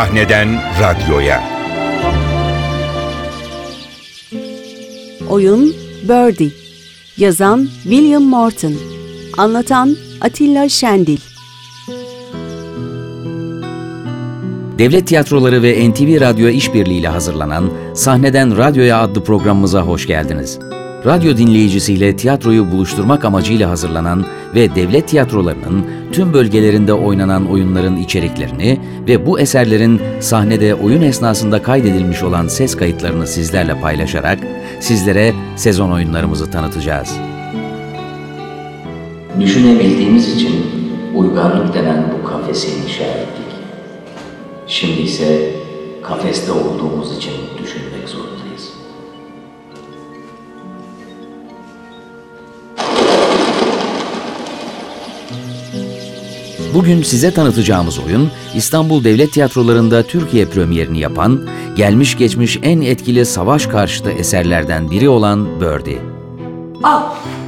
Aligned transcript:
Sahneden 0.00 0.48
radyoya. 0.80 1.42
Oyun 5.30 5.74
Birdie. 6.02 6.50
Yazan 7.16 7.68
William 7.82 8.22
Morton. 8.22 8.74
Anlatan 9.38 9.96
Atilla 10.20 10.68
Şendil. 10.68 11.18
Devlet 14.78 15.06
Tiyatroları 15.06 15.62
ve 15.62 15.90
NTV 15.90 16.20
Radyo 16.20 16.48
işbirliğiyle 16.48 17.08
hazırlanan 17.08 17.70
Sahneden 17.94 18.56
Radyoya 18.56 19.00
adlı 19.00 19.24
programımıza 19.24 19.82
hoş 19.82 20.06
geldiniz. 20.06 20.58
Radyo 21.06 21.36
dinleyicisiyle 21.36 22.16
tiyatroyu 22.16 22.72
buluşturmak 22.72 23.24
amacıyla 23.24 23.70
hazırlanan 23.70 24.26
ve 24.54 24.74
devlet 24.74 25.08
tiyatrolarının 25.08 25.86
tüm 26.12 26.32
bölgelerinde 26.32 26.92
oynanan 26.92 27.50
oyunların 27.50 27.96
içeriklerini 27.96 28.80
ve 29.08 29.26
bu 29.26 29.40
eserlerin 29.40 30.00
sahnede 30.20 30.74
oyun 30.74 31.02
esnasında 31.02 31.62
kaydedilmiş 31.62 32.22
olan 32.22 32.48
ses 32.48 32.76
kayıtlarını 32.76 33.26
sizlerle 33.26 33.80
paylaşarak 33.80 34.38
sizlere 34.80 35.32
sezon 35.56 35.90
oyunlarımızı 35.90 36.50
tanıtacağız. 36.50 37.16
Düşünebildiğimiz 39.40 40.36
için 40.36 40.66
uygarlık 41.14 41.74
denen 41.74 42.04
bu 42.18 42.28
kafesi 42.28 42.68
inşa 42.68 43.04
ettik. 43.04 43.46
Şimdi 44.66 45.00
ise 45.00 45.50
kafeste 46.02 46.52
olduğumuz 46.52 47.16
için 47.16 47.32
düşünmek 47.62 48.08
zorundayız. 48.08 48.29
Bugün 56.80 57.02
size 57.02 57.34
tanıtacağımız 57.34 57.98
oyun 57.98 58.30
İstanbul 58.54 59.04
Devlet 59.04 59.32
Tiyatroları'nda 59.32 60.02
Türkiye 60.02 60.46
premierini 60.46 60.98
yapan, 60.98 61.48
gelmiş 61.76 62.18
geçmiş 62.18 62.58
en 62.62 62.80
etkili 62.80 63.26
savaş 63.26 63.66
karşıtı 63.66 64.10
eserlerden 64.10 64.90
biri 64.90 65.08
olan 65.08 65.60
Birdie. 65.60 65.98
Al, 66.82 67.02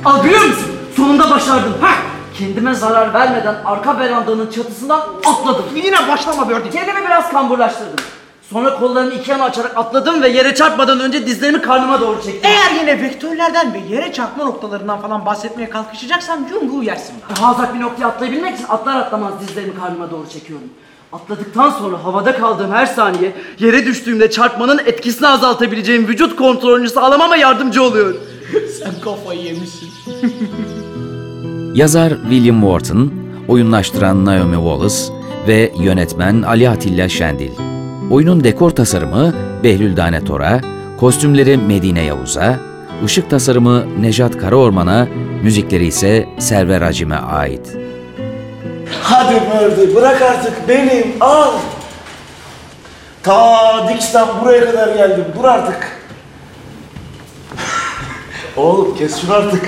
al 0.04 0.22
görüyor 0.22 0.44
musun? 0.44 0.72
Sonunda 0.96 1.30
başardım. 1.30 1.72
Ha! 1.80 1.90
Kendime 2.38 2.74
zarar 2.74 3.14
vermeden 3.14 3.54
arka 3.64 3.98
verandanın 3.98 4.50
çatısından 4.50 5.00
atladım. 5.26 5.64
Yine 5.84 6.08
başlama 6.08 6.48
Birdie. 6.48 6.70
Kendimi 6.70 7.06
biraz 7.06 7.32
kamburlaştırdım. 7.32 8.04
Sonra 8.52 8.78
kollarımı 8.78 9.14
iki 9.14 9.30
yana 9.30 9.44
açarak 9.44 9.76
atladım 9.76 10.22
ve 10.22 10.28
yere 10.28 10.54
çarpmadan 10.54 11.00
önce 11.00 11.26
dizlerimi 11.26 11.62
karnıma 11.62 12.00
doğru 12.00 12.22
çektim. 12.22 12.50
Eğer 12.50 12.80
yine 12.80 13.02
vektörlerden 13.02 13.74
ve 13.74 13.94
yere 13.94 14.12
çarpma 14.12 14.44
noktalarından 14.44 15.00
falan 15.00 15.26
bahsetmeye 15.26 15.70
kalkışacaksan 15.70 16.48
Jung'u 16.50 16.82
yersin. 16.82 17.14
Daha 17.36 17.54
uzak 17.54 17.74
bir 17.74 17.80
noktaya 17.80 18.06
atlayabilmek 18.06 18.54
için 18.54 18.64
atlar 18.68 18.96
atlamaz 18.96 19.32
dizlerimi 19.40 19.74
karnıma 19.80 20.10
doğru 20.10 20.28
çekiyorum. 20.28 20.68
Atladıktan 21.12 21.70
sonra 21.70 22.04
havada 22.04 22.36
kaldığım 22.36 22.72
her 22.72 22.86
saniye 22.86 23.32
yere 23.58 23.86
düştüğümde 23.86 24.30
çarpmanın 24.30 24.78
etkisini 24.78 25.28
azaltabileceğim 25.28 26.08
vücut 26.08 26.36
kontrolünü 26.36 26.88
sağlamama 26.88 27.36
yardımcı 27.36 27.82
oluyor. 27.82 28.14
Sen 28.78 28.92
kafayı 29.04 29.40
yemişsin. 29.40 29.88
Yazar 31.74 32.10
William 32.22 32.60
Wharton, 32.60 33.12
oyunlaştıran 33.48 34.24
Naomi 34.24 34.54
Wallace 34.56 34.96
ve 35.48 35.72
yönetmen 35.78 36.42
Ali 36.42 36.68
Atilla 36.68 37.08
Şendil. 37.08 37.71
Oyunun 38.12 38.44
dekor 38.44 38.70
tasarımı 38.70 39.34
Behlül 39.62 39.96
Dane 39.96 40.24
Tora, 40.24 40.60
kostümleri 41.00 41.56
Medine 41.56 42.02
Yavuz'a, 42.04 42.56
ışık 43.04 43.30
tasarımı 43.30 44.02
Nejat 44.02 44.38
Karaorman'a, 44.38 45.08
müzikleri 45.42 45.86
ise 45.86 46.28
Server 46.38 46.82
Acim'e 46.82 47.16
ait. 47.16 47.76
Hadi 49.02 49.34
Birdie 49.34 49.94
bırak 49.94 50.22
artık 50.22 50.68
benim 50.68 51.06
al. 51.20 51.52
Ta 53.22 53.88
Dix'ten 53.88 54.28
buraya 54.40 54.64
kadar 54.64 54.96
geldim 54.96 55.24
dur 55.38 55.44
artık. 55.44 55.98
Oğlum 58.56 58.96
kes 58.96 59.20
şunu 59.20 59.34
artık. 59.34 59.62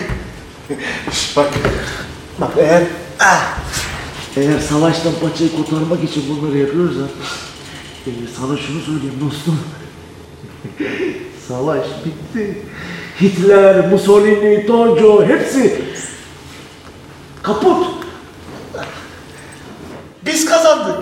Bak. 1.36 1.50
Bak 2.40 2.50
eğer 2.58 2.82
ah, 3.20 3.58
eğer 4.36 4.58
savaştan 4.58 5.12
paçayı 5.22 5.56
kurtarmak 5.56 6.04
için 6.04 6.24
bunları 6.28 6.58
yapıyoruz 6.58 6.96
ha. 6.96 7.06
E, 8.06 8.10
sana 8.40 8.56
şunu 8.56 8.80
söyleyeyim 8.80 9.14
dostum. 9.20 9.58
Savaş 11.48 11.86
bitti. 12.04 12.58
Hitler, 13.20 13.88
Mussolini, 13.90 14.66
Tonjo 14.66 15.24
hepsi 15.26 15.82
kaput. 17.42 17.86
Biz 20.26 20.44
kazandık. 20.44 20.96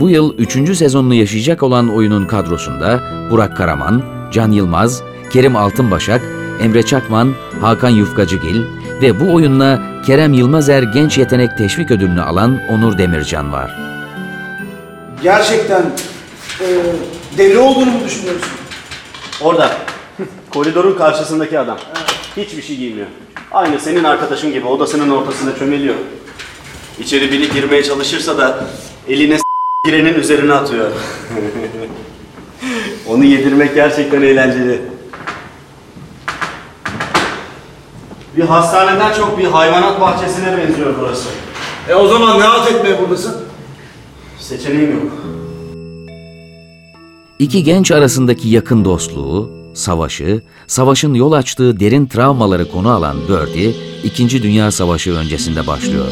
Bu 0.00 0.10
yıl 0.10 0.38
3. 0.38 0.76
sezonunu 0.76 1.14
yaşayacak 1.14 1.62
olan 1.62 1.88
oyunun 1.88 2.26
kadrosunda 2.26 3.00
Burak 3.30 3.56
Karaman, 3.56 4.02
Can 4.32 4.52
Yılmaz, 4.52 5.02
Kerim 5.32 5.56
Altınbaşak, 5.56 6.22
Emre 6.62 6.82
Çakman, 6.82 7.34
Hakan 7.60 7.90
Yufkacıgil 7.90 8.62
ve 9.02 9.20
bu 9.20 9.34
oyunla 9.34 9.82
Kerem 10.06 10.32
Yılmazer 10.32 10.82
Genç 10.82 11.18
Yetenek 11.18 11.58
Teşvik 11.58 11.90
Ödülünü 11.90 12.22
alan 12.22 12.60
Onur 12.70 12.98
Demircan 12.98 13.52
var. 13.52 13.91
Gerçekten 15.22 15.82
e, 16.60 16.66
deli 17.38 17.58
olduğunu 17.58 17.90
mu 17.90 18.04
düşünüyorsun? 18.04 18.48
Orada. 19.40 19.70
Koridorun 20.54 20.98
karşısındaki 20.98 21.58
adam. 21.58 21.78
Hiçbir 22.36 22.62
şey 22.62 22.76
giymiyor. 22.76 23.06
Aynı 23.52 23.80
senin 23.80 24.04
arkadaşın 24.04 24.52
gibi 24.52 24.66
odasının 24.66 25.10
ortasında 25.10 25.58
çömeliyor. 25.58 25.94
İçeri 26.98 27.32
biri 27.32 27.50
girmeye 27.50 27.82
çalışırsa 27.84 28.38
da 28.38 28.64
eline 29.08 29.36
s- 29.38 29.42
girenin 29.84 30.14
üzerine 30.14 30.52
atıyor. 30.52 30.90
Onu 33.08 33.24
yedirmek 33.24 33.74
gerçekten 33.74 34.22
eğlenceli. 34.22 34.82
Bir 38.36 38.42
hastaneden 38.42 39.12
çok 39.14 39.38
bir 39.38 39.44
hayvanat 39.44 40.00
bahçesine 40.00 40.56
benziyor 40.58 40.94
burası. 41.00 41.28
E 41.88 41.94
o 41.94 42.08
zaman 42.08 42.40
ne 42.40 42.44
halt 42.44 42.70
etmeye 42.72 43.00
buradasın? 43.00 43.42
Seçeneğim 44.42 44.92
yok. 44.92 45.12
İki 47.38 47.64
genç 47.64 47.90
arasındaki 47.90 48.48
yakın 48.48 48.84
dostluğu, 48.84 49.50
savaşı, 49.74 50.42
savaşın 50.66 51.14
yol 51.14 51.32
açtığı 51.32 51.80
derin 51.80 52.06
travmaları 52.06 52.70
konu 52.70 52.90
alan 52.90 53.16
Birdie, 53.28 53.74
İkinci 54.04 54.42
Dünya 54.42 54.70
Savaşı 54.70 55.12
öncesinde 55.14 55.66
başlıyor. 55.66 56.06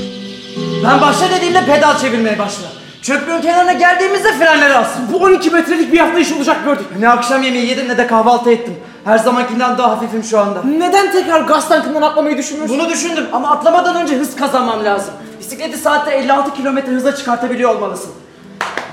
Ben 0.84 1.00
başla 1.00 1.30
dediğimde 1.36 1.66
pedal 1.66 1.98
çevirmeye 1.98 2.38
başla. 2.38 2.64
Çöplüğün 3.02 3.40
kenarına 3.40 3.72
geldiğimizde 3.72 4.32
frenleri 4.32 4.74
alsın. 4.74 5.02
Bu 5.12 5.16
12 5.16 5.50
metrelik 5.50 5.92
bir 5.92 6.00
atlayış 6.00 6.32
olacak 6.32 6.56
Birdie. 6.66 7.00
Ne 7.00 7.08
akşam 7.08 7.42
yemeği 7.42 7.66
yedim 7.66 7.88
ne 7.88 7.98
de 7.98 8.06
kahvaltı 8.06 8.50
ettim. 8.50 8.74
Her 9.04 9.18
zamankinden 9.18 9.78
daha 9.78 9.90
hafifim 9.90 10.24
şu 10.24 10.38
anda. 10.38 10.62
Neden 10.62 11.12
tekrar 11.12 11.40
gaz 11.40 11.68
tankından 11.68 12.02
atlamayı 12.02 12.36
düşünmüyorsun? 12.38 12.78
Bunu 12.78 12.88
düşündüm 12.88 13.24
ama 13.32 13.50
atlamadan 13.50 14.02
önce 14.02 14.16
hız 14.16 14.36
kazanmam 14.36 14.84
lazım. 14.84 15.14
Bisikleti 15.50 15.78
saatte 15.78 16.10
56 16.10 16.54
kilometre 16.54 16.92
hıza 16.92 17.16
çıkartabiliyor 17.16 17.74
olmalısın. 17.74 18.12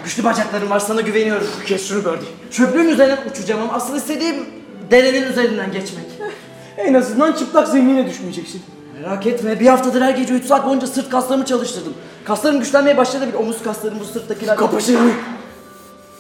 Güçlü 0.04 0.24
bacaklarım 0.24 0.70
var 0.70 0.80
sana 0.80 1.02
güveniyorum. 1.02 1.48
Kes 1.66 1.88
şunu 1.88 2.00
Birdie. 2.00 2.28
Çöplüğün 2.52 2.90
üzerinden 2.90 3.30
uçacağım 3.32 3.62
ama 3.62 3.74
asıl 3.74 3.96
istediğim 3.96 4.36
derenin 4.92 5.32
üzerinden 5.32 5.72
geçmek. 5.72 6.06
En 6.78 6.94
azından 6.94 7.34
çıplak 7.34 7.68
zemine 7.68 8.08
düşmeyeceksin. 8.08 8.62
Merak 8.94 9.26
etme 9.28 9.60
bir 9.60 9.68
haftadır 9.68 10.02
her 10.02 10.12
gece 10.12 10.34
3 10.34 10.46
saat 10.46 10.66
boyunca 10.66 10.88
sırt 10.88 11.10
kaslarımı 11.10 11.46
çalıştırdım. 11.46 11.94
Kaslarım 12.24 12.60
güçlenmeye 12.60 12.98
başladı 12.98 13.28
bile 13.28 13.38
omuz 13.38 13.64
kaslarım 13.64 14.00
bu 14.00 14.06
sırttakiler. 14.06 14.58
Kapa 14.58 14.82
çeneni. 14.82 15.12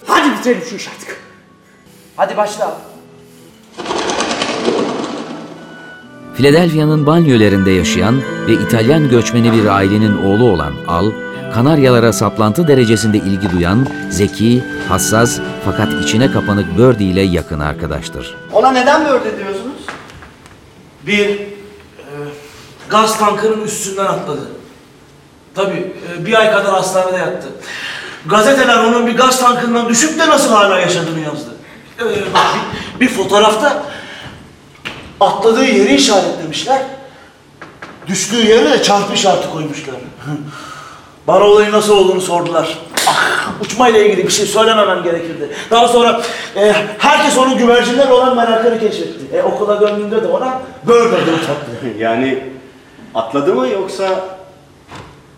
Hadi 0.05 0.31
bitirelim 0.31 0.61
şu 0.69 0.75
işi 0.75 0.89
artık. 0.89 1.21
Hadi 2.15 2.37
başla. 2.37 2.77
Philadelphia'nın 6.37 7.05
banyolarında 7.05 7.69
yaşayan 7.69 8.21
ve 8.47 8.53
İtalyan 8.53 9.09
göçmeni 9.09 9.53
bir 9.53 9.65
ailenin 9.65 10.17
oğlu 10.17 10.43
olan 10.43 10.73
Al, 10.87 11.11
Kanaryalara 11.53 12.13
saplantı 12.13 12.67
derecesinde 12.67 13.17
ilgi 13.17 13.51
duyan, 13.51 13.87
zeki, 14.09 14.63
hassas 14.89 15.39
fakat 15.65 15.93
içine 16.03 16.31
kapanık 16.31 16.77
Birdie 16.77 17.07
ile 17.07 17.21
yakın 17.21 17.59
arkadaştır. 17.59 18.35
Ona 18.53 18.71
neden 18.71 19.05
böyle 19.05 19.37
diyorsunuz? 19.37 19.81
Bir 21.07 21.29
e, 21.29 21.45
gaz 22.89 23.19
tankının 23.19 23.61
üstünden 23.61 24.05
atladı. 24.05 24.47
Tabii 25.55 25.93
e, 26.19 26.25
bir 26.25 26.39
ay 26.39 26.51
kadar 26.51 26.71
hastanede 26.71 27.17
yattı. 27.17 27.47
Gazeteler 28.25 28.77
onun 28.77 29.07
bir 29.07 29.17
gaz 29.17 29.39
tankından 29.39 29.89
düşüp 29.89 30.19
de 30.19 30.29
nasıl 30.29 30.53
hala 30.53 30.79
yaşadığını 30.79 31.19
yazdı. 31.19 31.49
E, 31.99 32.03
bak, 32.05 32.45
bir, 32.99 33.07
bir 33.07 33.13
fotoğrafta 33.13 33.83
Atladığı 35.19 35.65
yeri 35.65 35.95
işaretlemişler. 35.95 36.81
Düştüğü 38.07 38.47
yere 38.47 38.71
de 38.71 38.83
çarpı 38.83 39.13
işareti 39.13 39.49
koymuşlar. 39.49 39.95
bana 41.27 41.43
olayın 41.43 41.71
nasıl 41.71 41.97
olduğunu 41.97 42.21
sordular. 42.21 42.77
Ah, 43.07 43.51
uçmayla 43.61 43.99
ilgili 43.99 44.23
bir 44.23 44.31
şey 44.31 44.45
söylememem 44.45 45.03
gerekirdi. 45.03 45.49
Daha 45.71 45.87
sonra 45.87 46.21
e, 46.55 46.75
herkes 46.97 47.37
onun 47.37 47.57
güvercinler 47.57 48.09
olan 48.09 48.35
merakını 48.35 48.79
keşfetti. 48.79 49.37
E, 49.37 49.41
okula 49.41 49.81
döndüğünde 49.81 50.23
de 50.23 50.27
ona 50.27 50.61
böyle 50.87 51.15
adını 51.15 51.37
taktı. 51.37 51.71
Yani 51.99 52.43
atladı 53.15 53.53
mı 53.53 53.67
yoksa 53.67 54.25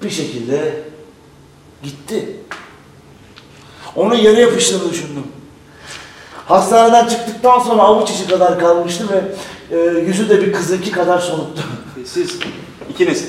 Bir 0.04 0.10
şekilde 0.10 0.74
gitti. 1.84 2.36
Onu 3.96 4.16
yere 4.16 4.42
yapıştığını 4.42 4.92
düşündüm. 4.92 5.24
Hastaneden 6.50 7.08
çıktıktan 7.08 7.60
sonra 7.60 7.82
avuç 7.82 8.10
içi 8.10 8.28
kadar 8.28 8.60
kalmıştı 8.60 9.06
ve 9.10 9.22
e, 9.78 10.00
yüzü 10.00 10.30
de 10.30 10.42
bir 10.42 10.54
kızınki 10.54 10.92
kadar 10.92 11.20
soluktu. 11.20 11.62
Siz 12.06 12.40
ikiniz 12.90 13.28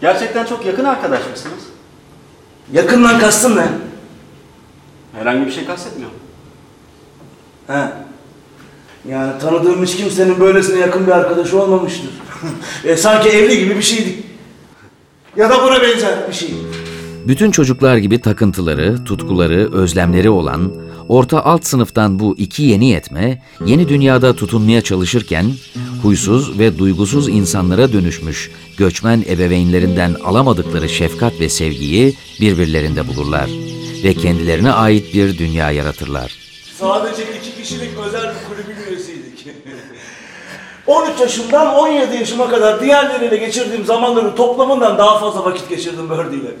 gerçekten 0.00 0.44
çok 0.44 0.66
yakın 0.66 0.84
arkadaş 0.84 1.20
mısınız? 1.30 1.62
Yakından 2.72 3.18
kastın 3.18 3.56
ne? 3.56 3.66
Herhangi 5.12 5.46
bir 5.46 5.52
şey 5.52 5.64
kastetmiyorum. 5.64 6.16
He. 7.66 7.88
Yani 9.08 9.38
tanıdığım 9.38 9.84
hiç 9.84 9.96
kimsenin 9.96 10.40
böylesine 10.40 10.78
yakın 10.80 11.06
bir 11.06 11.12
arkadaşı 11.12 11.62
olmamıştır. 11.62 12.10
e, 12.84 12.96
sanki 12.96 13.28
evli 13.28 13.58
gibi 13.58 13.76
bir 13.76 13.82
şeydik. 13.82 14.24
Ya 15.36 15.50
da 15.50 15.62
buna 15.62 15.82
benzer 15.82 16.14
bir 16.28 16.34
şey. 16.34 16.54
Bütün 17.28 17.50
çocuklar 17.50 17.96
gibi 17.96 18.20
takıntıları, 18.20 19.04
tutkuları, 19.04 19.74
özlemleri 19.74 20.30
olan, 20.30 20.72
orta 21.10 21.44
alt 21.44 21.66
sınıftan 21.66 22.18
bu 22.18 22.34
iki 22.38 22.62
yeni 22.62 22.88
yetme, 22.90 23.42
yeni 23.66 23.88
dünyada 23.88 24.36
tutunmaya 24.36 24.82
çalışırken, 24.82 25.52
huysuz 26.02 26.58
ve 26.58 26.78
duygusuz 26.78 27.28
insanlara 27.28 27.92
dönüşmüş 27.92 28.50
göçmen 28.78 29.24
ebeveynlerinden 29.28 30.14
alamadıkları 30.24 30.88
şefkat 30.88 31.40
ve 31.40 31.48
sevgiyi 31.48 32.16
birbirlerinde 32.40 33.08
bulurlar 33.08 33.50
ve 34.04 34.14
kendilerine 34.14 34.72
ait 34.72 35.14
bir 35.14 35.38
dünya 35.38 35.70
yaratırlar. 35.70 36.38
Sadece 36.78 37.22
iki 37.22 37.62
kişilik 37.62 37.90
özel 38.06 38.22
bir 38.22 38.48
kulübün 38.48 38.90
üyesiydik. 38.90 39.46
13 40.86 41.20
yaşımdan 41.20 41.74
17 41.74 42.16
yaşıma 42.16 42.50
kadar 42.50 42.80
diğerleriyle 42.80 43.36
geçirdiğim 43.36 43.84
zamanların 43.84 44.36
toplamından 44.36 44.98
daha 44.98 45.18
fazla 45.18 45.44
vakit 45.44 45.68
geçirdim 45.68 46.10
Birdie. 46.10 46.54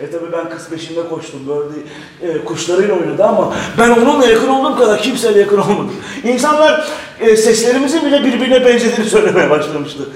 E 0.00 0.10
tabi 0.10 0.32
ben 0.32 0.50
kız 0.50 0.68
peşinde 0.68 1.08
koştum. 1.08 1.40
Birdie 1.46 2.32
e, 2.32 2.44
kuşlarıyla 2.44 2.94
oynadı 2.94 3.24
ama 3.24 3.54
ben 3.78 3.90
onunla 3.90 4.26
yakın 4.26 4.48
olduğum 4.48 4.78
kadar 4.78 5.02
kimseyle 5.02 5.38
yakın 5.40 5.58
olmadım. 5.58 5.92
İnsanlar 6.24 6.88
e, 7.20 7.36
seslerimizin 7.36 8.06
bile 8.06 8.24
birbirine 8.24 8.64
benzediğini 8.64 9.10
söylemeye 9.10 9.50
başlamıştı. 9.50 10.08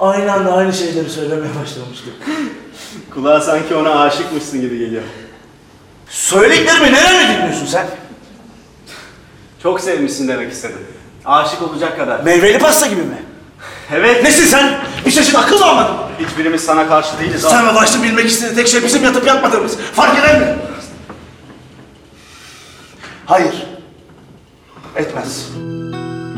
Aynı 0.00 0.32
anda 0.32 0.52
aynı 0.52 0.72
şeyleri 0.72 1.10
söylemeye 1.10 1.52
başlamıştı. 1.62 2.10
Kulağa 3.14 3.40
sanki 3.40 3.74
ona 3.74 4.00
aşıkmışsın 4.00 4.60
gibi 4.60 4.78
geliyor. 4.78 5.02
Söylediklerimi 6.08 6.92
nereye 6.92 7.36
dinliyorsun 7.36 7.66
sen? 7.66 7.86
Çok 9.62 9.80
sevmişsin 9.80 10.28
demek 10.28 10.52
istedim. 10.52 10.78
Aşık 11.24 11.62
olacak 11.62 11.98
kadar. 11.98 12.20
Meyveli 12.20 12.58
pasta 12.58 12.86
gibi 12.86 13.00
mi? 13.00 13.22
Evet. 13.94 14.22
Nesin 14.22 14.44
sen? 14.44 14.78
Bir 15.06 15.10
çeşit 15.10 15.34
akıl 15.34 15.62
almadın? 15.62 16.05
Hiçbirimiz 16.18 16.60
sana 16.60 16.88
karşı 16.88 17.18
değiliz. 17.20 17.40
Sen 17.40 17.68
ve 17.68 17.74
başta 17.74 18.02
bilmek 18.02 18.26
istediğin 18.26 18.54
tek 18.54 18.68
şey 18.68 18.82
bizim 18.84 19.04
yatıp 19.04 19.26
yatmadığımız. 19.26 19.76
Fark 19.76 20.18
eder 20.18 20.40
mi? 20.40 20.46
Hayır. 23.26 23.66
Etmez. 24.96 25.48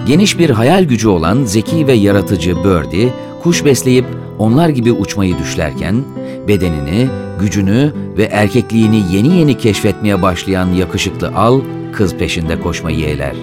Geniş 0.07 0.39
bir 0.39 0.51
hayal 0.51 0.85
gücü 0.85 1.09
olan 1.09 1.45
zeki 1.45 1.87
ve 1.87 1.93
yaratıcı 1.93 2.57
Birdie, 2.57 3.13
kuş 3.43 3.65
besleyip 3.65 4.07
onlar 4.39 4.69
gibi 4.69 4.93
uçmayı 4.93 5.39
düşlerken, 5.39 6.05
bedenini, 6.49 7.09
gücünü 7.41 7.93
ve 8.17 8.25
erkekliğini 8.25 9.03
yeni 9.13 9.37
yeni 9.39 9.59
keşfetmeye 9.59 10.23
başlayan 10.23 10.67
yakışıklı 10.67 11.29
al, 11.29 11.61
kız 11.93 12.15
peşinde 12.15 12.61
koşmayı 12.61 12.99
yeğler. 12.99 13.35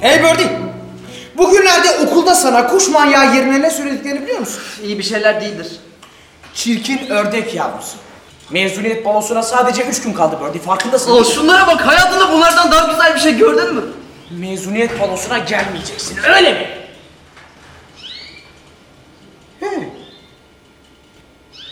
Hey 0.00 0.18
Birdie! 0.18 0.59
Bugünlerde 1.40 1.88
okulda 2.06 2.34
sana 2.34 2.66
kuş 2.66 2.88
manyağı 2.88 3.36
yerine 3.36 3.62
ne 3.62 3.70
söylediklerini 3.70 4.22
biliyor 4.22 4.38
musun? 4.38 4.62
İyi 4.84 4.98
bir 4.98 5.02
şeyler 5.02 5.40
değildir. 5.40 5.66
Çirkin 6.54 7.06
ördek 7.10 7.54
yavrusu. 7.54 7.96
Mezuniyet 8.50 9.04
balosuna 9.04 9.42
sadece 9.42 9.82
üç 9.82 10.02
gün 10.02 10.12
kaldı 10.12 10.38
Birdie 10.44 10.60
farkındasın. 10.62 11.20
Aa, 11.20 11.24
şunlara 11.24 11.66
bak 11.66 11.86
hayatında 11.86 12.32
bunlardan 12.32 12.72
daha 12.72 12.92
güzel 12.92 13.14
bir 13.14 13.20
şey 13.20 13.36
gördün 13.36 13.74
mü? 13.74 13.82
Mezuniyet 14.30 15.00
balosuna 15.00 15.38
gelmeyeceksin 15.38 16.18
öyle 16.36 16.52
mi? 16.52 16.68
He. 19.60 19.88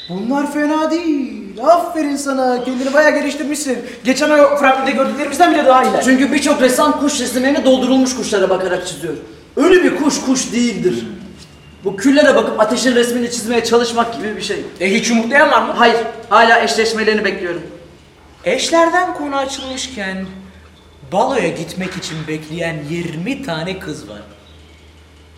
Bunlar 0.08 0.52
fena 0.52 0.90
değil. 0.90 1.60
Aferin 1.62 2.16
sana. 2.16 2.64
Kendini 2.64 2.92
bayağı 2.94 3.14
geliştirmişsin. 3.14 3.78
Geçen 4.04 4.30
ay 4.30 4.58
Franklin'de 4.58 4.90
gördüklerimizden 4.90 5.52
bile 5.52 5.66
daha 5.66 5.84
iyiler. 5.84 6.02
Çünkü 6.04 6.32
birçok 6.32 6.62
ressam 6.62 7.00
kuş 7.00 7.20
resimlerini 7.20 7.64
doldurulmuş 7.64 8.16
kuşlara 8.16 8.50
bakarak 8.50 8.86
çiziyor. 8.86 9.14
Ölü 9.58 9.84
bir 9.84 9.96
kuş 9.96 10.20
kuş 10.20 10.52
değildir. 10.52 11.04
Bu 11.84 11.96
küllere 11.96 12.34
bakıp 12.34 12.60
ateşin 12.60 12.94
resmini 12.94 13.30
çizmeye 13.30 13.64
çalışmak 13.64 14.14
gibi 14.16 14.36
bir 14.36 14.42
şey. 14.42 14.64
E 14.80 14.94
hiç 14.94 15.10
yumurtlayan 15.10 15.50
var 15.50 15.62
mı? 15.62 15.72
Hayır, 15.76 15.96
hala 16.28 16.62
eşleşmelerini 16.62 17.24
bekliyorum. 17.24 17.62
Eşlerden 18.44 19.14
konu 19.14 19.36
açılmışken 19.36 20.26
baloya 21.12 21.48
gitmek 21.48 21.96
için 21.96 22.16
bekleyen 22.28 22.76
20 22.90 23.42
tane 23.42 23.78
kız 23.78 24.08
var. 24.08 24.20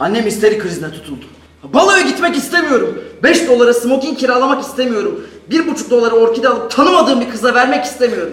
Annem 0.00 0.24
histeri 0.24 0.58
krizine 0.58 0.92
tutuldu. 0.92 1.24
Baloya 1.62 2.00
gitmek 2.00 2.36
istemiyorum. 2.36 3.04
5 3.22 3.48
dolara 3.48 3.74
smoking 3.74 4.18
kiralamak 4.18 4.62
istemiyorum. 4.62 5.26
1,5 5.50 5.90
dolara 5.90 6.14
orkide 6.14 6.48
alıp 6.48 6.70
tanımadığım 6.70 7.20
bir 7.20 7.30
kıza 7.30 7.54
vermek 7.54 7.84
istemiyorum. 7.84 8.32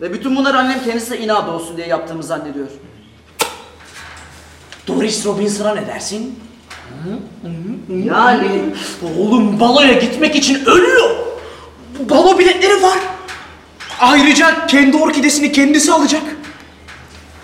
Ve 0.00 0.12
bütün 0.12 0.36
bunları 0.36 0.58
annem 0.58 0.84
kendisi 0.84 1.16
inat 1.16 1.48
olsun 1.48 1.76
diye 1.76 1.86
yaptığımı 1.86 2.22
zannediyor. 2.22 2.68
Doris 4.86 5.26
Robinson'a 5.26 5.74
ne 5.74 5.86
dersin? 5.86 6.38
Yani 8.04 8.60
Oğlum 9.18 9.60
baloya 9.60 9.92
gitmek 9.92 10.36
için 10.36 10.64
ölüyor. 10.64 11.10
Balo 12.10 12.38
biletleri 12.38 12.82
var. 12.82 12.98
Ayrıca 14.00 14.66
kendi 14.66 14.96
orkidesini 14.96 15.52
kendisi 15.52 15.92
alacak. 15.92 16.22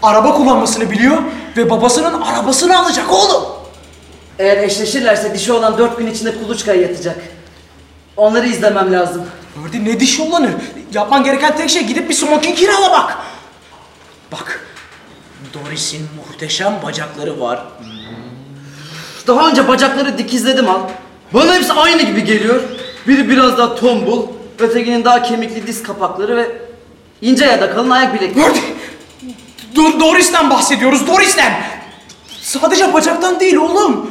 Araba 0.03 0.35
kullanmasını 0.35 0.91
biliyor 0.91 1.19
ve 1.57 1.71
babasının 1.71 2.21
arabasını 2.21 2.79
alacak 2.79 3.13
oğlum. 3.13 3.43
eğer 4.39 4.57
eşleşirlerse 4.63 5.35
dişi 5.35 5.53
olan 5.53 5.79
4 5.79 5.99
gün 5.99 6.07
içinde 6.07 6.39
kuluçkaya 6.39 6.83
yatacak. 6.83 7.19
Onları 8.17 8.49
izlemem 8.49 8.93
lazım. 8.93 9.23
Gördün 9.57 9.85
ne 9.85 10.01
diş 10.01 10.21
olanı. 10.21 10.51
Yapman 10.95 11.25
gereken 11.25 11.57
tek 11.57 11.71
şey 11.71 11.83
gidip 11.87 12.09
bir 12.09 12.15
smoking 12.15 12.59
kirala 12.59 12.93
bak. 12.93 13.19
Doris'in 15.55 16.09
muhteşem 16.17 16.75
bacakları 16.83 17.41
var. 17.41 17.63
Daha 19.27 19.49
önce 19.49 19.69
bacakları 19.69 20.19
dikizledim 20.19 20.69
al. 20.71 20.81
Bana 21.35 21.55
hepsi 21.55 21.73
aynı 21.73 22.03
gibi 22.03 22.25
geliyor. 22.25 22.63
Biri 23.09 23.29
biraz 23.29 23.59
daha 23.59 23.75
tombul, 23.75 24.27
ötekinin 24.59 25.05
daha 25.05 25.23
kemikli 25.23 25.67
diz 25.67 25.83
kapakları 25.83 26.37
ve 26.37 26.59
ince 27.23 27.45
ya 27.45 27.61
da 27.61 27.71
kalın 27.75 27.91
ayak 27.91 28.15
bilekleri. 28.15 28.61
Do- 29.75 30.01
Doris'ten 30.01 30.51
bahsediyoruz 30.51 31.07
Doris'ten. 31.07 31.63
Sadece 32.43 32.93
bacaktan 32.93 33.41
değil 33.41 33.57
oğlum. 33.57 34.11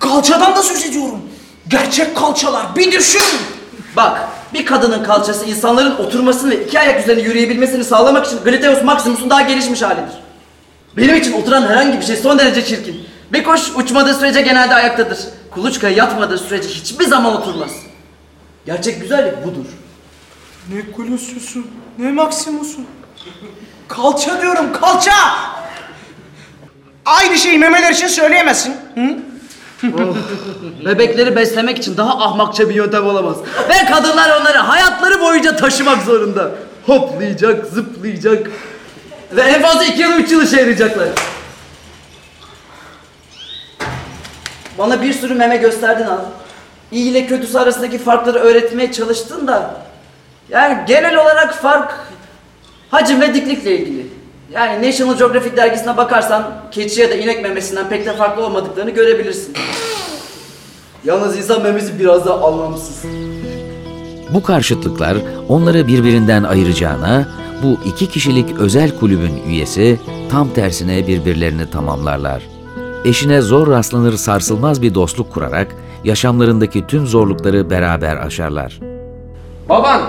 Kalçadan 0.00 0.56
da 0.56 0.62
söz 0.62 0.84
ediyorum. 0.86 1.20
Gerçek 1.68 2.16
kalçalar 2.16 2.76
bir 2.76 2.92
düşün. 2.92 3.22
Bak, 3.96 4.28
bir 4.54 4.66
kadının 4.66 5.04
kalçası 5.04 5.44
insanların 5.44 5.96
oturmasını 5.96 6.50
ve 6.50 6.64
iki 6.66 6.80
ayak 6.80 7.00
üzerinde 7.00 7.22
yürüyebilmesini 7.22 7.84
sağlamak 7.84 8.26
için 8.26 8.38
gluteus 8.44 8.82
maximus'un 8.82 9.30
daha 9.30 9.42
gelişmiş 9.42 9.82
halidir. 9.82 10.14
Benim 10.96 11.16
için 11.16 11.32
oturan 11.32 11.62
herhangi 11.62 12.00
bir 12.00 12.04
şey 12.04 12.16
son 12.16 12.38
derece 12.38 12.64
çirkin. 12.64 13.06
Bir 13.32 13.44
kuş 13.44 13.70
uçmadığı 13.76 14.14
sürece 14.14 14.40
genelde 14.40 14.74
ayaktadır. 14.74 15.18
Kuluçkaya 15.50 15.96
yatmadığı 15.96 16.38
sürece 16.38 16.68
hiçbir 16.68 17.04
zaman 17.04 17.36
oturmaz. 17.36 17.70
Gerçek 18.66 19.00
güzellik 19.00 19.44
budur. 19.44 19.66
Ne 20.72 20.80
gluteus'u 20.80 21.64
ne 21.98 22.12
maximus'u. 22.12 22.80
Kalça 23.88 24.42
diyorum 24.42 24.72
kalça. 24.72 25.12
Aynı 27.06 27.38
şeyi 27.38 27.58
memeler 27.58 27.92
için 27.92 28.06
söyleyemezsin. 28.06 28.74
Hı? 28.94 29.16
Bebekleri 30.84 31.36
beslemek 31.36 31.78
için 31.78 31.96
daha 31.96 32.24
ahmakça 32.24 32.68
bir 32.68 32.74
yöntem 32.74 33.06
olamaz. 33.06 33.36
Ve 33.68 33.90
kadınlar 33.90 34.40
onları 34.40 34.58
hayatları 34.58 35.20
boyunca 35.20 35.56
taşımak 35.56 36.02
zorunda. 36.02 36.50
Hoplayacak, 36.86 37.66
zıplayacak. 37.66 38.50
Ve 39.32 39.42
en 39.42 39.62
fazla 39.62 39.84
iki 39.84 40.02
yıl, 40.02 40.12
üç 40.12 40.32
yıl 40.32 40.42
işe 40.42 40.60
yarayacaklar. 40.60 41.08
Bana 44.78 45.02
bir 45.02 45.12
sürü 45.12 45.34
meme 45.34 45.56
gösterdin 45.56 46.04
al. 46.04 46.18
İyi 46.92 47.10
ile 47.10 47.26
kötüsü 47.26 47.58
arasındaki 47.58 47.98
farkları 47.98 48.38
öğretmeye 48.38 48.92
çalıştın 48.92 49.46
da... 49.46 49.84
Yani 50.48 50.78
genel 50.86 51.16
olarak 51.16 51.54
fark 51.54 51.94
hacim 52.90 53.20
ve 53.20 53.34
diklikle 53.34 53.78
ilgili. 53.78 54.03
Yani 54.52 54.88
National 54.88 55.18
Geographic 55.18 55.56
dergisine 55.56 55.96
bakarsan 55.96 56.52
keçi 56.70 57.00
ya 57.00 57.10
da 57.10 57.14
inek 57.14 57.42
memesinden 57.42 57.88
pek 57.88 58.06
de 58.06 58.12
farklı 58.16 58.46
olmadıklarını 58.46 58.90
görebilirsin. 58.90 59.54
Yalnız 61.04 61.36
insan 61.36 61.62
memesi 61.62 61.98
biraz 61.98 62.26
daha 62.26 62.46
anlamsız. 62.48 63.04
Bu 64.34 64.42
karşıtlıklar 64.42 65.16
onları 65.48 65.86
birbirinden 65.86 66.42
ayıracağına, 66.42 67.28
bu 67.62 67.78
iki 67.88 68.08
kişilik 68.08 68.60
özel 68.60 68.98
kulübün 68.98 69.42
üyesi 69.48 70.00
tam 70.30 70.50
tersine 70.50 71.06
birbirlerini 71.06 71.70
tamamlarlar. 71.70 72.42
Eşine 73.04 73.40
zor 73.40 73.66
rastlanır 73.70 74.16
sarsılmaz 74.16 74.82
bir 74.82 74.94
dostluk 74.94 75.32
kurarak 75.32 75.76
yaşamlarındaki 76.04 76.86
tüm 76.86 77.06
zorlukları 77.06 77.70
beraber 77.70 78.16
aşarlar. 78.16 78.80
Baban 79.68 80.02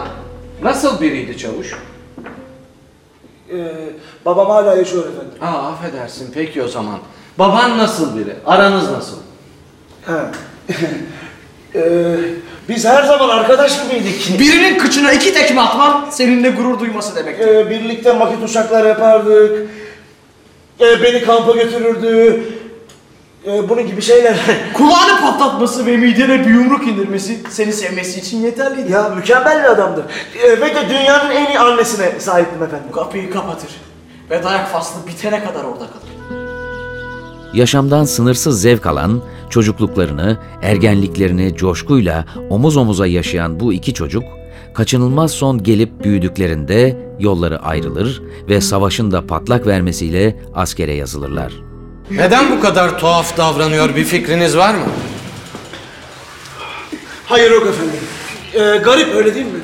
nasıl 0.63 1.01
biriydi 1.01 1.37
çavuş? 1.37 1.75
Babam 4.25 4.49
hala 4.49 4.75
yaşıyor 4.75 5.03
efendim. 5.03 5.33
Aa 5.41 5.71
affedersin 5.71 6.31
peki 6.33 6.63
o 6.63 6.67
zaman. 6.67 6.99
Baban 7.39 7.77
nasıl 7.77 8.19
biri? 8.19 8.35
Aranız 8.45 8.91
nasıl? 8.91 9.17
Ha. 10.05 10.31
Ee, 11.75 12.15
biz 12.69 12.85
her 12.85 13.03
zaman 13.03 13.29
arkadaş 13.29 13.83
gibiydik. 13.83 14.39
Birinin 14.39 14.77
kıçına 14.77 15.11
iki 15.11 15.33
tekme 15.33 15.61
atman 15.61 16.05
seninle 16.09 16.49
gurur 16.49 16.79
duyması 16.79 17.15
demek. 17.15 17.39
Ee, 17.39 17.69
birlikte 17.69 18.13
makit 18.13 18.49
uçaklar 18.49 18.85
yapardık. 18.85 19.69
Ee, 20.81 21.03
beni 21.03 21.25
kampa 21.25 21.51
götürürdü. 21.51 22.43
Ee, 23.47 23.69
bunun 23.69 23.87
gibi 23.87 24.01
şeyler. 24.01 24.35
Kulağını 24.73 25.21
patlatması 25.21 25.85
ve 25.85 25.97
midene 25.97 26.39
bir 26.39 26.53
yumruk 26.53 26.87
indirmesi 26.87 27.39
seni 27.49 27.73
sevmesi 27.73 28.19
için 28.19 28.37
yeterliydi. 28.37 28.91
ya 28.91 29.09
mükemmel 29.09 29.63
bir 29.63 29.69
adamdı. 29.69 30.05
Ee, 30.43 30.61
ve 30.61 30.75
de 30.75 30.89
dünyanın 30.89 31.31
en 31.31 31.45
iyi 31.45 31.59
annesine 31.59 32.19
sahiptim 32.19 32.63
efendim. 32.63 32.91
Kapıyı 32.93 33.31
kapatır 33.31 33.69
ve 34.29 34.43
dayak 34.43 34.67
faslı 34.71 35.07
bitene 35.07 35.43
kadar 35.43 35.63
orada 35.63 35.87
kalır. 35.87 36.15
Yaşamdan 37.53 38.03
sınırsız 38.03 38.61
zevk 38.61 38.85
alan, 38.85 39.21
çocukluklarını, 39.49 40.37
ergenliklerini 40.61 41.55
coşkuyla 41.55 42.25
omuz 42.49 42.77
omuza 42.77 43.07
yaşayan 43.07 43.59
bu 43.59 43.73
iki 43.73 43.93
çocuk, 43.93 44.23
kaçınılmaz 44.73 45.31
son 45.31 45.63
gelip 45.63 46.03
büyüdüklerinde 46.03 46.97
yolları 47.19 47.59
ayrılır 47.59 48.21
ve 48.49 48.61
savaşın 48.61 49.11
da 49.11 49.27
patlak 49.27 49.67
vermesiyle 49.67 50.35
askere 50.55 50.93
yazılırlar. 50.93 51.53
Neden 52.11 52.51
bu 52.57 52.61
kadar 52.61 52.99
tuhaf 52.99 53.37
davranıyor 53.37 53.95
bir 53.95 54.03
fikriniz 54.03 54.57
var 54.57 54.73
mı? 54.75 54.85
Hayır 57.25 57.51
yok 57.51 57.67
efendim. 57.67 57.99
Ee, 58.53 58.77
garip 58.83 59.15
öyle 59.15 59.35
değil 59.35 59.45
mi? 59.45 59.59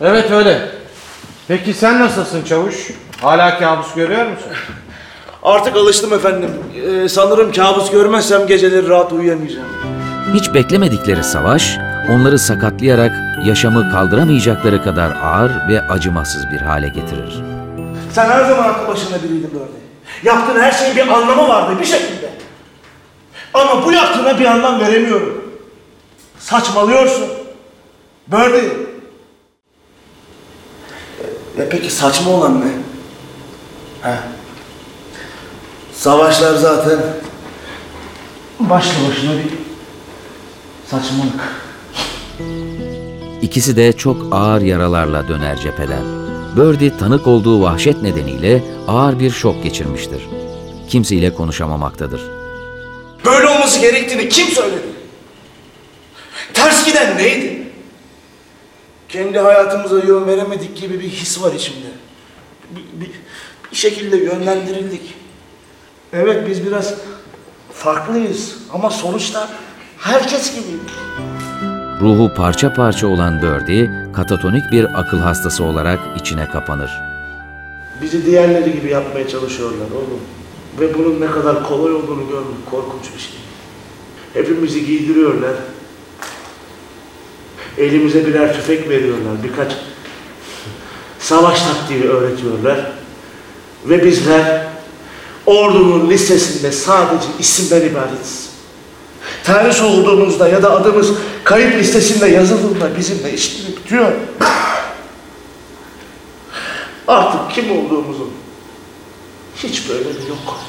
Evet 0.00 0.30
öyle. 0.30 0.68
Peki 1.48 1.74
sen 1.74 2.00
nasılsın 2.00 2.42
çavuş? 2.42 2.90
Hala 3.22 3.58
kabus 3.58 3.94
görüyor 3.94 4.26
musun? 4.26 4.52
Artık 5.42 5.76
alıştım 5.76 6.12
efendim. 6.12 6.50
Ee, 6.86 7.08
sanırım 7.08 7.52
kabus 7.52 7.90
görmezsem 7.90 8.46
geceleri 8.46 8.88
rahat 8.88 9.12
uyuyamayacağım. 9.12 9.66
Hiç 10.34 10.54
beklemedikleri 10.54 11.24
savaş, 11.24 11.78
onları 12.10 12.38
sakatlayarak 12.38 13.12
yaşamı 13.44 13.90
kaldıramayacakları 13.90 14.84
kadar 14.84 15.10
ağır 15.24 15.50
ve 15.68 15.82
acımasız 15.82 16.44
bir 16.52 16.60
hale 16.60 16.88
getirir. 16.88 17.42
Sen 18.12 18.30
her 18.30 18.44
zaman 18.44 18.68
aklı 18.68 18.88
başında 18.88 19.22
biriydin 19.22 19.50
böyle. 19.54 19.72
Yaptığın 20.24 20.60
her 20.60 20.72
şeyin 20.72 20.96
bir 20.96 21.08
anlamı 21.08 21.48
vardı 21.48 21.80
bir 21.80 21.84
şekilde. 21.84 22.30
Ama 23.54 23.86
bu 23.86 23.92
yaptığına 23.92 24.38
bir 24.38 24.44
anlam 24.44 24.80
veremiyorum. 24.80 25.44
Saçmalıyorsun. 26.38 27.24
Birdie. 28.28 28.70
E 31.58 31.68
peki 31.70 31.90
saçma 31.90 32.30
olan 32.30 32.60
ne? 32.60 32.85
He. 34.02 34.14
Savaşlar 35.92 36.54
zaten 36.54 36.98
başlı 38.60 38.92
başına 39.10 39.32
bir 39.32 39.48
saçmalık. 40.86 41.66
İkisi 43.42 43.76
de 43.76 43.92
çok 43.92 44.16
ağır 44.30 44.60
yaralarla 44.60 45.28
döner 45.28 45.56
cepheden. 45.56 46.02
Birdie 46.56 46.98
tanık 46.98 47.26
olduğu 47.26 47.62
vahşet 47.62 48.02
nedeniyle 48.02 48.62
ağır 48.88 49.20
bir 49.20 49.30
şok 49.30 49.62
geçirmiştir. 49.62 50.22
Kimseyle 50.88 51.34
konuşamamaktadır. 51.34 52.20
Böyle 53.24 53.48
olması 53.48 53.80
gerektiğini 53.80 54.28
kim 54.28 54.46
söyledi? 54.48 54.86
Ters 56.54 56.84
giden 56.86 57.18
neydi? 57.18 57.62
Kendi 59.08 59.38
hayatımıza 59.38 59.98
yön 59.98 60.26
veremedik 60.26 60.76
gibi 60.76 61.00
bir 61.00 61.08
his 61.08 61.42
var 61.42 61.52
içimde. 61.52 61.86
Bir, 62.70 63.00
bir, 63.00 63.10
bir 63.70 63.76
şekilde 63.76 64.16
yönlendirildik. 64.16 65.14
Evet 66.12 66.48
biz 66.48 66.66
biraz 66.66 66.94
farklıyız 67.72 68.56
ama 68.72 68.90
sonuçta 68.90 69.48
herkes 69.98 70.54
gibi. 70.54 70.66
Ruhu 72.00 72.34
parça 72.34 72.74
parça 72.74 73.06
olan 73.06 73.42
Birdie, 73.42 73.90
katatonik 74.12 74.72
bir 74.72 75.00
akıl 75.00 75.18
hastası 75.18 75.64
olarak 75.64 75.98
içine 76.20 76.48
kapanır. 76.48 76.90
Bizi 78.02 78.26
diğerleri 78.26 78.72
gibi 78.72 78.90
yapmaya 78.90 79.28
çalışıyorlar 79.28 79.90
oğlum. 79.90 80.20
Ve 80.80 80.94
bunun 80.94 81.20
ne 81.20 81.26
kadar 81.26 81.62
kolay 81.68 81.94
olduğunu 81.94 82.28
görmek 82.28 82.70
korkunç 82.70 83.02
bir 83.14 83.20
şey. 83.20 83.32
Hepimizi 84.34 84.86
giydiriyorlar. 84.86 85.54
Elimize 87.78 88.26
birer 88.26 88.54
tüfek 88.54 88.88
veriyorlar. 88.88 89.42
Birkaç 89.44 89.76
savaş 91.28 91.62
taktiği 91.62 92.04
öğretiyorlar. 92.04 92.92
Ve 93.84 94.04
bizler 94.04 94.66
ordunun 95.46 96.10
listesinde 96.10 96.72
sadece 96.72 97.26
isimden 97.38 97.88
ibaretiz. 97.88 98.48
Terhis 99.44 99.82
olduğumuzda 99.82 100.48
ya 100.48 100.62
da 100.62 100.72
adımız 100.72 101.10
kayıp 101.44 101.74
listesinde 101.74 102.26
yazıldığında 102.26 102.96
bizimle 102.96 103.32
işimiz 103.32 103.76
bitiyor. 103.76 104.12
Artık 107.08 107.50
kim 107.50 107.70
olduğumuzun 107.70 108.30
hiç 109.56 109.88
böyle 109.88 110.04
bir 110.04 110.28
yok. 110.28 110.60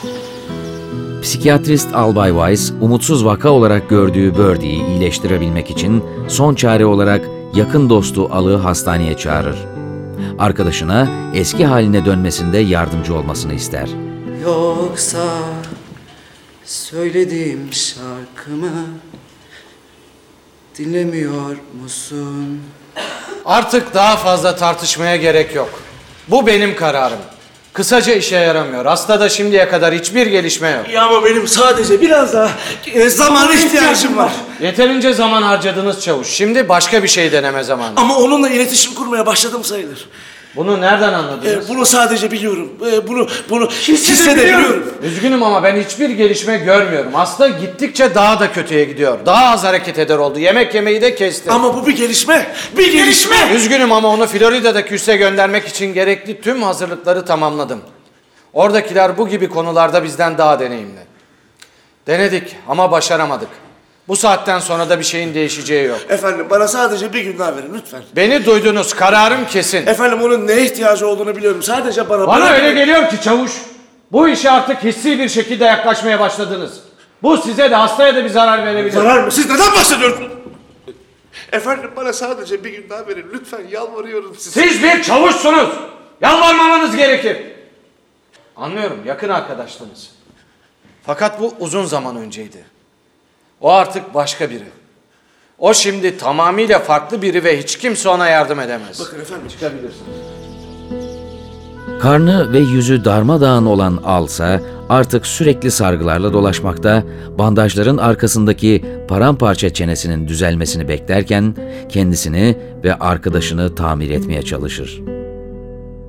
Psikiyatrist 1.21 1.95
Albay 1.95 2.29
Weiss, 2.29 2.71
umutsuz 2.81 3.25
vaka 3.25 3.49
olarak 3.49 3.89
gördüğü 3.89 4.33
Birdie'yi 4.37 4.85
iyileştirebilmek 4.85 5.69
için 5.69 6.03
son 6.27 6.55
çare 6.55 6.85
olarak 6.85 7.21
yakın 7.53 7.89
dostu 7.89 8.29
Alı'yı 8.31 8.57
hastaneye 8.57 9.17
çağırır. 9.17 9.76
Arkadaşına 10.39 11.07
eski 11.35 11.65
haline 11.65 12.05
dönmesinde 12.05 12.57
yardımcı 12.57 13.15
olmasını 13.15 13.53
ister. 13.53 13.89
Yoksa 14.43 15.27
söylediğim 16.65 17.69
şarkımı 17.73 18.87
dinlemiyor 20.77 21.57
musun? 21.83 22.61
Artık 23.45 23.93
daha 23.93 24.17
fazla 24.17 24.55
tartışmaya 24.55 25.15
gerek 25.15 25.55
yok. 25.55 25.81
Bu 26.27 26.47
benim 26.47 26.75
kararım. 26.75 27.19
Kısaca 27.77 28.13
işe 28.13 28.35
yaramıyor. 28.35 28.85
Hastada 28.85 29.29
şimdiye 29.29 29.69
kadar 29.69 29.93
hiçbir 29.93 30.27
gelişme 30.27 30.69
yok. 30.69 30.89
Ya 30.93 31.03
ama 31.05 31.25
benim 31.25 31.47
sadece 31.47 32.01
biraz 32.01 32.33
daha 32.33 32.49
e, 32.93 33.09
zamana 33.09 33.53
ihtiyacım 33.53 34.17
var. 34.17 34.31
Yeterince 34.61 35.13
zaman 35.13 35.41
harcadınız 35.41 36.01
çavuş. 36.01 36.27
Şimdi 36.27 36.69
başka 36.69 37.03
bir 37.03 37.07
şey 37.07 37.31
deneme 37.31 37.63
zamanı. 37.63 37.91
Ama 37.95 38.17
onunla 38.17 38.49
iletişim 38.49 38.93
kurmaya 38.93 39.25
başladım 39.25 39.63
sayılır. 39.63 40.07
Bunu 40.57 40.81
nereden 40.81 41.13
E, 41.13 41.15
anladınız? 41.15 41.69
bunu 41.69 41.85
sadece 41.85 42.31
biliyorum. 42.31 42.69
E, 42.93 43.07
bunu 43.07 43.27
bunu 43.49 43.69
hissedebiliyorum. 43.71 44.93
Üzgünüm 45.03 45.43
ama 45.43 45.63
ben 45.63 45.75
hiçbir 45.81 46.09
gelişme 46.09 46.57
görmüyorum. 46.57 47.13
Hasta 47.13 47.47
gittikçe 47.47 48.15
daha 48.15 48.39
da 48.39 48.51
kötüye 48.51 48.83
gidiyor. 48.85 49.17
Daha 49.25 49.51
az 49.53 49.63
hareket 49.63 49.99
eder 49.99 50.17
oldu. 50.17 50.39
Yemek 50.39 50.75
yemeyi 50.75 51.01
de 51.01 51.15
kesti. 51.15 51.51
Ama 51.51 51.75
bu 51.75 51.87
bir 51.87 51.95
gelişme. 51.95 52.47
Bir 52.77 52.91
gelişme. 52.91 53.35
Üzgünüm 53.55 53.91
ama 53.91 54.07
onu 54.07 54.27
Florida'daki 54.27 54.93
üsse 54.93 55.15
göndermek 55.15 55.67
için 55.67 55.93
gerekli 55.93 56.41
tüm 56.41 56.63
hazırlıkları 56.63 57.25
tamamladım. 57.25 57.81
Oradakiler 58.53 59.17
bu 59.17 59.27
gibi 59.27 59.49
konularda 59.49 60.03
bizden 60.03 60.37
daha 60.37 60.59
deneyimli. 60.59 60.99
Denedik 62.07 62.55
ama 62.67 62.91
başaramadık. 62.91 63.49
Bu 64.07 64.15
saatten 64.15 64.59
sonra 64.59 64.89
da 64.89 64.99
bir 64.99 65.03
şeyin 65.03 65.33
değişeceği 65.33 65.85
yok. 65.87 65.99
Efendim 66.09 66.47
bana 66.49 66.67
sadece 66.67 67.13
bir 67.13 67.21
gün 67.21 67.39
daha 67.39 67.55
verin 67.55 67.73
lütfen. 67.73 68.01
Beni 68.15 68.45
duydunuz. 68.45 68.93
Kararım 68.93 69.47
kesin. 69.47 69.87
Efendim 69.87 70.21
onun 70.21 70.47
neye 70.47 70.65
ihtiyacı 70.65 71.07
olduğunu 71.07 71.35
biliyorum. 71.35 71.63
Sadece 71.63 72.09
bana... 72.09 72.27
Bana 72.27 72.49
öyle 72.49 72.73
geliyor 72.73 73.09
ki 73.09 73.21
çavuş. 73.21 73.51
Bu 74.11 74.29
işe 74.29 74.51
artık 74.51 74.83
hissi 74.83 75.19
bir 75.19 75.29
şekilde 75.29 75.65
yaklaşmaya 75.65 76.19
başladınız. 76.19 76.79
Bu 77.23 77.37
size 77.37 77.71
de 77.71 77.75
hastaya 77.75 78.15
da 78.15 78.23
bir 78.23 78.29
zarar 78.29 78.65
verebilir. 78.65 78.93
Zarar 78.93 79.23
mı? 79.23 79.31
Siz 79.31 79.49
neden 79.49 79.71
bahsediyorsunuz? 79.71 80.31
Efendim 81.51 81.91
bana 81.95 82.13
sadece 82.13 82.63
bir 82.63 82.69
gün 82.69 82.89
daha 82.89 83.07
verin. 83.07 83.25
Lütfen 83.33 83.61
yalvarıyorum 83.71 84.35
size. 84.37 84.61
Siz 84.61 84.83
bir 84.83 85.03
çavuşsunuz. 85.03 85.69
Yalvarmamanız 86.21 86.95
gerekir. 86.95 87.37
Anlıyorum 88.55 88.99
yakın 89.05 89.29
arkadaşlığınız. 89.29 90.09
Fakat 91.05 91.41
bu 91.41 91.53
uzun 91.59 91.85
zaman 91.85 92.15
önceydi. 92.15 92.76
O 93.61 93.71
artık 93.71 94.13
başka 94.13 94.49
biri. 94.49 94.63
O 95.59 95.73
şimdi 95.73 96.17
tamamıyla 96.17 96.79
farklı 96.79 97.21
biri 97.21 97.43
ve 97.43 97.59
hiç 97.59 97.77
kimse 97.77 98.09
ona 98.09 98.27
yardım 98.29 98.59
edemez. 98.59 98.99
Bakın 98.99 99.19
efendim. 99.19 99.47
Çıkabilirsiniz. 99.49 100.37
Karnı 102.01 102.53
ve 102.53 102.59
yüzü 102.59 103.05
darmadağın 103.05 103.65
olan 103.65 103.99
Alsa 104.05 104.61
artık 104.89 105.27
sürekli 105.27 105.71
sargılarla 105.71 106.33
dolaşmakta, 106.33 107.03
bandajların 107.37 107.97
arkasındaki 107.97 108.85
paramparça 109.07 109.73
çenesinin 109.73 110.27
düzelmesini 110.27 110.87
beklerken 110.87 111.55
kendisini 111.89 112.57
ve 112.83 112.95
arkadaşını 112.95 113.75
tamir 113.75 114.09
etmeye 114.11 114.41
çalışır. 114.41 115.01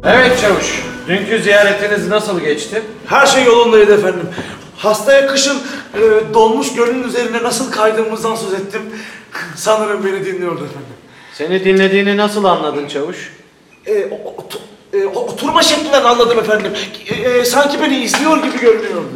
Evet 0.04 0.40
çavuş. 0.40 0.84
Dünkü 1.08 1.42
ziyaretiniz 1.42 2.08
nasıl 2.08 2.40
geçti? 2.40 2.82
Her 3.06 3.26
şey 3.26 3.44
yolundaydı 3.44 3.94
efendim. 3.94 4.26
Hastaya 4.78 5.26
kışın 5.26 5.58
e, 5.94 6.00
donmuş 6.34 6.74
gölün 6.74 7.02
üzerine 7.02 7.42
nasıl 7.42 7.72
kaydığımızdan 7.72 8.34
söz 8.34 8.52
ettim. 8.52 8.82
Sanırım 9.56 10.04
beni 10.06 10.24
dinliyordu 10.26 10.64
efendim. 10.64 10.96
Seni 11.34 11.64
dinlediğini 11.64 12.16
nasıl 12.16 12.44
anladın 12.44 12.88
çavuş? 12.88 13.32
E, 13.86 14.04
o- 14.06 14.48
E, 14.92 15.06
oturma 15.06 15.62
şeklinden 15.62 16.04
anladım 16.04 16.38
efendim. 16.38 16.72
E, 17.06 17.14
e, 17.14 17.44
sanki 17.44 17.80
beni 17.80 17.96
izliyor 17.96 18.42
gibi 18.42 18.60
görünüyordu. 18.60 19.08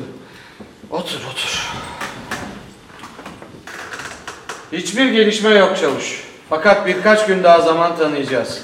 Otur 0.91 1.17
otur. 1.33 1.69
Hiçbir 4.73 5.05
gelişme 5.13 5.51
yok 5.51 5.77
çavuş. 5.81 6.23
Fakat 6.51 6.87
birkaç 6.87 7.27
gün 7.27 7.43
daha 7.45 7.61
zaman 7.61 7.97
tanıyacağız. 7.97 8.61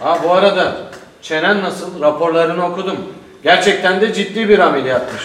Ha 0.00 0.18
bu 0.24 0.32
arada 0.32 0.76
çenen 1.22 1.62
nasıl? 1.62 2.00
Raporlarını 2.00 2.66
okudum. 2.66 2.96
Gerçekten 3.42 4.00
de 4.00 4.14
ciddi 4.14 4.48
bir 4.48 4.58
ameliyatmış. 4.58 5.22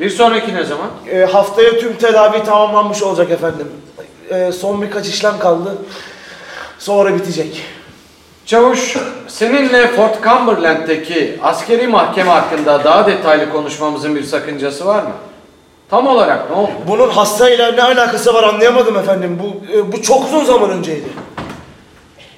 Bir 0.00 0.10
sonraki 0.10 0.54
ne 0.54 0.64
zaman? 0.64 0.90
E, 1.10 1.24
haftaya 1.24 1.78
tüm 1.78 1.96
tedavi 1.96 2.44
tamamlanmış 2.44 3.02
olacak 3.02 3.30
efendim. 3.30 3.68
E, 4.30 4.52
son 4.52 4.82
birkaç 4.82 5.08
işlem 5.08 5.38
kaldı. 5.38 5.74
Sonra 6.78 7.14
bitecek. 7.14 7.62
Çavuş, 8.46 8.96
seninle 9.28 9.88
Fort 9.88 10.22
Cumberland'deki 10.24 11.38
askeri 11.42 11.86
mahkeme 11.86 12.30
hakkında 12.30 12.84
daha 12.84 13.06
detaylı 13.06 13.50
konuşmamızın 13.52 14.14
bir 14.14 14.22
sakıncası 14.24 14.86
var 14.86 15.02
mı? 15.02 15.12
Tam 15.90 16.06
olarak 16.06 16.50
ne 16.50 16.56
oldu? 16.56 16.70
Bunun 16.88 17.10
hastayla 17.10 17.72
ne 17.72 17.82
alakası 17.82 18.34
var 18.34 18.42
anlayamadım 18.42 18.96
efendim. 18.96 19.40
Bu 19.42 19.76
e, 19.76 19.92
bu 19.92 20.02
çok 20.02 20.24
uzun 20.26 20.44
zaman 20.44 20.70
önceydi. 20.70 21.08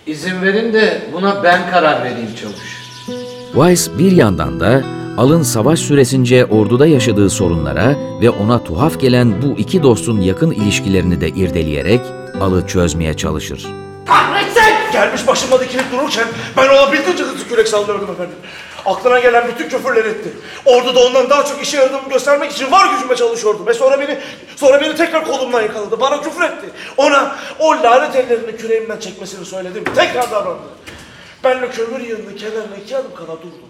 İzin 0.07 0.43
verin 0.43 0.73
de 0.73 1.03
buna 1.13 1.43
ben 1.43 1.71
karar 1.71 2.05
vereyim 2.05 2.31
çavuş. 2.41 2.87
Weiss 3.53 3.91
bir 3.99 4.13
yandan 4.13 4.61
da 4.61 4.83
Al'ın 5.17 5.43
savaş 5.43 5.79
süresince 5.79 6.45
orduda 6.45 6.87
yaşadığı 6.87 7.31
sorunlara 7.31 7.95
ve 8.23 8.31
ona 8.31 8.65
tuhaf 8.65 9.01
gelen 9.01 9.43
bu 9.43 9.59
iki 9.59 9.83
dostun 9.83 10.21
yakın 10.21 10.51
ilişkilerini 10.51 11.21
de 11.21 11.29
irdeleyerek 11.29 12.01
Al'ı 12.41 12.67
çözmeye 12.67 13.15
çalışır. 13.17 13.67
Kahretsin! 14.07 14.63
Gelmiş 14.93 15.27
başıma 15.27 15.61
dikilip 15.61 15.93
dururken 15.93 16.27
ben 16.57 16.69
ona 16.69 16.93
bildiğince 16.93 17.23
hızlı 17.25 17.49
kürek 17.49 17.69
sallıyordum 17.69 18.11
efendim. 18.11 18.37
Aklına 18.87 19.19
gelen 19.19 19.49
bütün 19.49 19.69
küfürleri 19.69 20.09
etti. 20.09 20.29
Orduda 20.65 21.01
ondan 21.01 21.31
daha 21.31 21.45
çok 21.45 21.63
işe 21.63 21.77
yaradığımı 21.77 22.09
göstermek 22.09 22.53
için 22.53 22.73
var 22.73 22.95
gücüme 22.95 23.17
çalışıyordum. 23.17 23.67
Ve 23.67 23.75
sonra 23.75 24.01
beni 24.01 24.19
sonra 24.57 24.81
beni 24.81 24.97
tekrar 24.97 25.25
kolumdan 25.25 25.63
yakaladı. 25.63 26.01
Bana 26.01 26.23
küfür 26.23 26.43
etti. 26.45 26.67
Ona 26.97 27.37
o 27.59 27.71
lanet 27.71 28.17
ellerini 28.17 28.57
küreğimden 28.57 28.99
çekmesini 29.01 29.45
söyledim. 29.45 29.85
Tekrar 29.95 30.31
davrandı. 30.31 30.63
Ben 31.45 31.63
de 31.63 31.71
kömür 31.71 32.01
yığının 32.01 32.37
kenarına 32.37 32.77
iki 32.85 32.97
adım 32.97 33.15
kadar 33.15 33.37
durdum. 33.37 33.69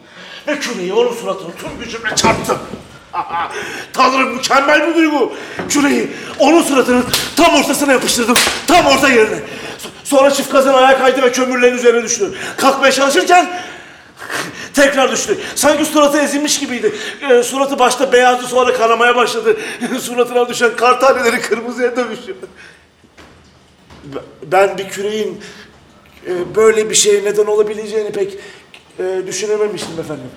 Ve 0.49 0.59
küreği 0.59 0.93
onun 0.93 1.13
suratına 1.13 1.49
tüm 1.61 1.79
gücümle 1.85 2.17
çarptım. 2.17 2.59
Tanrım 3.93 4.35
mükemmel 4.35 4.89
bir 4.89 4.95
duygu. 4.95 5.33
Küreği 5.69 6.11
onun 6.39 6.63
suratının 6.63 7.05
tam 7.37 7.55
ortasına 7.55 7.93
yapıştırdım. 7.93 8.35
Tam 8.67 8.87
orta 8.87 9.09
yerine. 9.09 9.37
So- 9.37 9.89
Sonra 10.05 10.31
çift 10.31 10.51
kazan 10.53 10.75
ayağa 10.75 10.99
kaydı 10.99 11.23
ve 11.23 11.33
kömürlerin 11.33 11.77
üzerine 11.77 12.03
düştü. 12.03 12.35
Kalkmaya 12.57 12.93
çalışırken 12.93 13.61
tekrar 14.75 15.13
düştü. 15.13 15.39
Sanki 15.55 15.85
suratı 15.85 16.19
ezilmiş 16.19 16.59
gibiydi. 16.59 16.93
Ee, 17.31 17.43
suratı 17.43 17.79
başta 17.79 18.13
beyazdı 18.13 18.47
sonra 18.47 18.73
kanamaya 18.73 19.17
başladı. 19.17 19.57
Suratına 20.01 20.49
düşen 20.49 20.77
kar 20.77 21.01
taneleri 21.01 21.41
kırmızıya. 21.41 21.93
Ben- 21.97 22.07
Ben 24.43 24.79
bir 24.79 24.89
küreğin 24.89 25.41
e, 26.27 26.55
böyle 26.57 26.91
bir 26.91 26.95
şeye 26.95 27.25
neden 27.25 27.47
olabileceğini 27.47 28.13
pek 28.13 28.39
e, 28.99 29.27
düşünememiştim 29.27 30.01
efendim. 30.01 30.31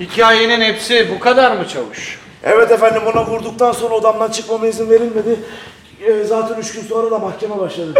Hikayenin 0.00 0.60
hepsi 0.60 1.08
bu 1.16 1.20
kadar 1.20 1.50
mı 1.56 1.68
çavuş? 1.68 2.18
Evet 2.44 2.70
efendim 2.70 3.02
ona 3.14 3.26
vurduktan 3.26 3.72
sonra 3.72 3.94
odamdan 3.94 4.30
çıkmama 4.30 4.66
izin 4.66 4.90
verilmedi. 4.90 5.36
Ee, 6.06 6.24
zaten 6.24 6.54
üç 6.60 6.72
gün 6.72 6.82
sonra 6.82 7.10
da 7.10 7.18
mahkeme 7.18 7.58
başladı. 7.58 7.94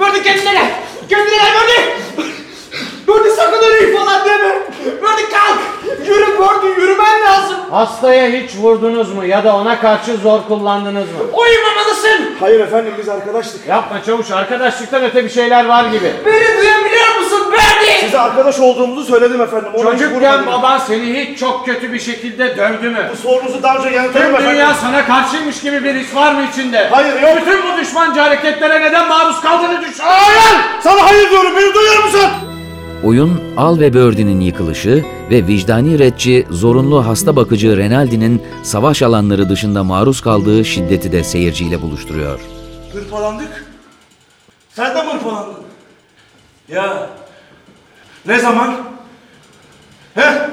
Bördi 0.00 0.22
kendine! 0.22 0.70
Kendine 1.08 1.36
gel 1.36 1.54
Bördi! 1.54 1.94
Bördi 3.08 3.30
sakın 3.30 3.64
öyle 3.64 3.96
falan 3.98 4.24
deme! 4.24 4.54
Bördi 5.02 5.22
kalk! 5.30 5.58
Yürü 6.08 6.38
Bördi 6.38 6.80
yürümen 6.80 7.20
lazım! 7.26 7.56
Hastaya 7.70 8.30
hiç 8.30 8.56
vurdunuz 8.56 9.12
mu 9.14 9.24
ya 9.24 9.44
da 9.44 9.56
ona 9.56 9.80
karşı 9.80 10.16
zor 10.16 10.40
kullandınız 10.48 11.04
mı? 11.04 11.18
Uyumamalısın! 11.32 12.34
Hayır 12.40 12.60
efendim 12.60 12.94
biz 12.98 13.08
arkadaştık. 13.08 13.68
Yapma 13.68 14.02
çavuş, 14.02 14.30
arkadaşlıktan 14.30 15.04
öte 15.04 15.24
bir 15.24 15.30
şeyler 15.30 15.64
var 15.66 15.84
gibi. 15.84 16.12
Beni 16.26 16.58
duyabiliyor 16.58 17.18
musun 17.20 17.40
Bördi? 17.52 17.83
Size 18.14 18.22
arkadaş 18.24 18.60
olduğumuzu 18.60 19.04
söyledim 19.04 19.40
efendim. 19.40 19.68
Ona 19.74 19.92
hiç 19.94 19.98
Çocukken 20.00 20.14
vurmadım. 20.38 20.46
baban 20.46 20.78
seni 20.78 21.14
hiç 21.16 21.38
çok 21.38 21.66
kötü 21.66 21.92
bir 21.92 21.98
şekilde 22.00 22.56
dövdü 22.56 22.90
mü? 22.90 23.08
Bu 23.12 23.16
sorunuzu 23.16 23.62
daha 23.62 23.78
önce 23.78 23.88
yanıtladım 23.88 24.26
Tüm 24.26 24.34
efendim. 24.34 24.52
dünya 24.54 24.74
sana 24.74 25.06
karşıymış 25.06 25.60
gibi 25.62 25.84
bir 25.84 25.94
his 25.94 26.14
var 26.14 26.34
mı 26.34 26.42
içinde? 26.52 26.88
Hayır, 26.90 27.22
yok. 27.22 27.30
Bütün 27.40 27.58
bu 27.62 27.80
düşmanca 27.80 28.24
hareketlere 28.24 28.80
neden 28.82 29.08
maruz 29.08 29.40
kaldığını 29.40 29.80
düşün. 29.80 30.02
Hayır! 30.02 30.60
Sana 30.82 31.06
hayır 31.06 31.30
diyorum 31.30 31.50
beni 31.56 31.74
duyuyor 31.74 32.04
musun? 32.04 32.30
Oyun 33.04 33.40
Al 33.56 33.80
ve 33.80 33.94
Birdie'nin 33.94 34.40
yıkılışı 34.40 35.04
ve 35.30 35.46
vicdani 35.46 35.98
retçi 35.98 36.46
zorunlu 36.50 37.06
hasta 37.06 37.36
bakıcı 37.36 37.76
Renaldi'nin 37.76 38.42
savaş 38.62 39.02
alanları 39.02 39.48
dışında 39.48 39.84
maruz 39.84 40.20
kaldığı 40.20 40.64
şiddeti 40.64 41.12
de 41.12 41.24
seyirciyle 41.24 41.82
buluşturuyor. 41.82 42.40
Hırpalandık. 42.92 43.64
Sen 44.70 44.94
de 44.96 45.02
mi 45.02 45.10
hırpalandın? 45.12 45.54
Ya. 46.68 47.06
Ne 48.26 48.38
zaman? 48.38 48.74
He? 50.14 50.48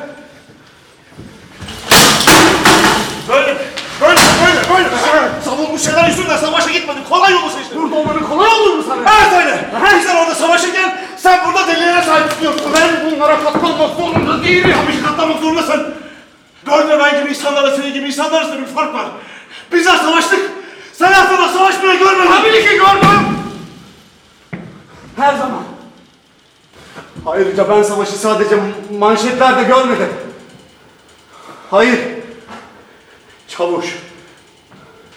Böyle, 3.30 3.58
böyle, 4.02 4.22
böyle, 4.46 4.60
böyle. 4.74 4.90
Savunmuş 5.46 5.82
şeyler 5.82 6.08
yüzünden 6.08 6.38
savaşa 6.38 6.70
gitmedin. 6.72 7.04
Kolay 7.10 7.34
yolu 7.34 7.50
seçtin. 7.50 7.82
Burada 7.82 7.96
olmanın 7.96 8.24
kolay 8.24 8.48
olur 8.48 8.76
mu 8.76 8.84
sana? 8.88 9.02
Evet 9.02 9.46
öyle. 9.46 9.70
Sen 10.06 10.16
orada 10.16 10.36
savaşırken 10.36 10.98
sen 11.18 11.40
burada 11.48 11.68
delilere 11.68 12.02
sahip 12.02 12.32
çıkıyorsun. 12.32 12.74
Ben 12.76 13.12
bunlara 13.12 13.44
katlanmak 13.44 13.96
zorunda 13.98 14.44
değilim. 14.44 14.76
Tabii 14.86 14.98
ki 14.98 15.04
katlanmak 15.04 15.40
zorundasın. 15.40 15.96
Gördün 16.66 17.00
ben 17.00 17.20
gibi 17.22 17.30
insanlarla 17.30 17.76
senin 17.76 17.94
gibi 17.94 18.08
insanlar 18.08 18.42
arasında 18.42 18.62
bir 18.62 18.66
fark 18.66 18.94
var. 18.94 19.06
Bizler 19.72 19.96
savaştık. 19.98 20.52
Sen 20.94 21.12
hayatında 21.12 21.50
savaşmayı 21.50 22.00
görmedin. 22.00 22.32
Tabii 22.32 22.52
ki 22.52 22.70
gördüm. 22.70 23.10
Her 25.18 25.34
zaman. 25.34 25.64
Ayrıca 27.26 27.70
ben 27.70 27.84
savaşı 27.84 28.12
sadece 28.12 28.56
manşetlerde 29.00 29.64
görmedim. 29.64 30.10
Hayır. 31.72 32.00
Çavuş. 33.48 34.00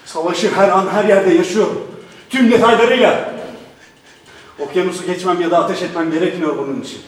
Savaşı 0.04 0.50
her 0.54 0.68
an 0.68 0.88
her 0.92 1.04
yerde 1.04 1.34
yaşıyorum. 1.34 1.86
Tüm 2.30 2.50
detaylarıyla. 2.50 3.34
Okyanusu 4.58 5.06
geçmem 5.06 5.40
ya 5.40 5.50
da 5.50 5.64
ateş 5.64 5.82
etmem 5.82 6.10
gerekmiyor 6.10 6.58
bunun 6.58 6.80
için. 6.80 6.98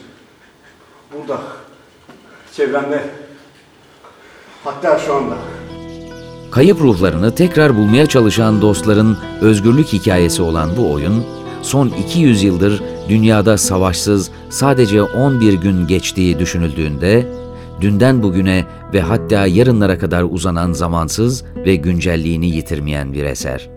Burada. 1.13 1.41
Çevremde. 2.55 3.03
Hatta 4.63 4.99
şu 4.99 5.15
anda. 5.15 5.35
Kayıp 6.51 6.81
ruhlarını 6.81 7.35
tekrar 7.35 7.77
bulmaya 7.77 8.07
çalışan 8.07 8.61
dostların 8.61 9.17
özgürlük 9.41 9.87
hikayesi 9.87 10.41
olan 10.41 10.77
bu 10.77 10.93
oyun, 10.93 11.25
son 11.61 11.87
200 11.89 12.43
yıldır 12.43 12.83
dünyada 13.09 13.57
savaşsız 13.57 14.29
sadece 14.49 15.01
11 15.03 15.53
gün 15.53 15.87
geçtiği 15.87 16.39
düşünüldüğünde, 16.39 17.27
dünden 17.81 18.23
bugüne 18.23 18.65
ve 18.93 19.01
hatta 19.01 19.47
yarınlara 19.47 19.99
kadar 19.99 20.25
uzanan 20.29 20.73
zamansız 20.73 21.43
ve 21.65 21.75
güncelliğini 21.75 22.49
yitirmeyen 22.49 23.13
bir 23.13 23.25
eser. 23.25 23.69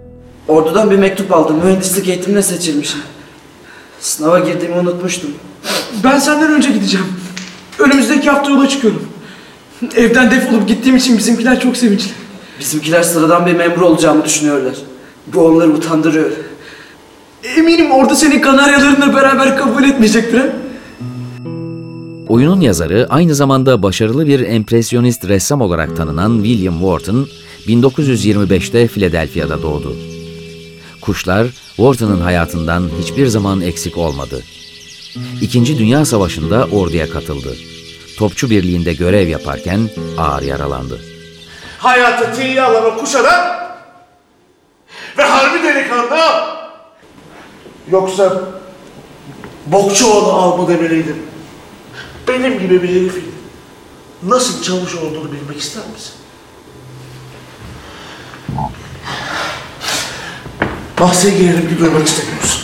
Ordudan 0.48 0.90
bir 0.90 0.96
mektup 0.98 1.32
aldım. 1.32 1.56
Mühendislik 1.64 2.08
eğitimine 2.08 2.42
seçilmişim. 2.42 3.00
Sınava 4.00 4.38
girdiğimi 4.38 4.76
unutmuştum. 4.76 5.30
Ben 6.04 6.18
senden 6.18 6.52
önce 6.52 6.70
gideceğim. 6.70 7.06
Önümüzdeki 7.78 8.30
hafta 8.30 8.50
yola 8.50 8.68
çıkıyorum. 8.68 9.02
Evden 9.96 10.30
defolup 10.30 10.68
gittiğim 10.68 10.96
için 10.96 11.18
bizimkiler 11.18 11.60
çok 11.60 11.76
sevinçli. 11.76 12.10
Bizimkiler 12.60 13.02
sıradan 13.02 13.46
bir 13.46 13.56
memur 13.56 13.80
olacağımı 13.80 14.24
düşünüyorlar. 14.24 14.74
Bu 15.26 15.40
onları 15.46 15.70
utandırıyor. 15.70 16.30
Eminim 17.44 17.90
orada 17.90 18.14
senin 18.14 18.40
kanaryalarınla 18.40 19.14
beraber 19.14 19.56
kabul 19.56 19.84
etmeyecektir 19.84 20.38
ha? 20.38 20.46
Oyunun 22.28 22.60
yazarı 22.60 23.06
aynı 23.10 23.34
zamanda 23.34 23.82
başarılı 23.82 24.26
bir 24.26 24.40
empresyonist 24.40 25.28
ressam 25.28 25.60
olarak 25.60 25.96
tanınan 25.96 26.42
William 26.44 26.78
Wharton, 26.78 27.28
1925'te 27.66 28.88
Philadelphia'da 28.88 29.62
doğdu. 29.62 29.96
Kuşlar, 31.00 31.46
Wharton'ın 31.76 32.20
hayatından 32.20 32.90
hiçbir 33.02 33.26
zaman 33.26 33.60
eksik 33.60 33.98
olmadı. 33.98 34.42
İkinci 35.40 35.78
Dünya 35.78 36.04
Savaşı'nda 36.04 36.66
orduya 36.72 37.10
katıldı. 37.10 37.56
Topçu 38.18 38.50
Birliği'nde 38.50 38.92
görev 38.92 39.28
yaparken 39.28 39.80
ağır 40.18 40.42
yaralandı. 40.42 41.00
Hayatı 41.78 42.40
tiye 42.40 42.62
alan 42.62 42.84
o 42.84 42.96
kuşadan 42.96 43.70
ve 45.18 45.22
harbi 45.22 45.64
delikanlı 45.64 46.10
yoksa 47.92 48.42
Bokçuoğlu 49.66 50.32
al 50.32 50.58
mı 50.58 50.68
demeliydim. 50.68 51.16
Benim 52.28 52.58
gibi 52.58 52.82
bir 52.82 52.88
herifin 52.88 53.24
nasıl 54.22 54.62
çavuş 54.62 54.94
olduğunu 54.94 55.32
bilmek 55.32 55.60
ister 55.60 55.82
misin? 55.92 56.12
Bahse 61.00 61.30
girelim 61.30 61.68
ki 61.68 61.78
duymak 61.78 62.08
istemiyorsun. 62.08 62.62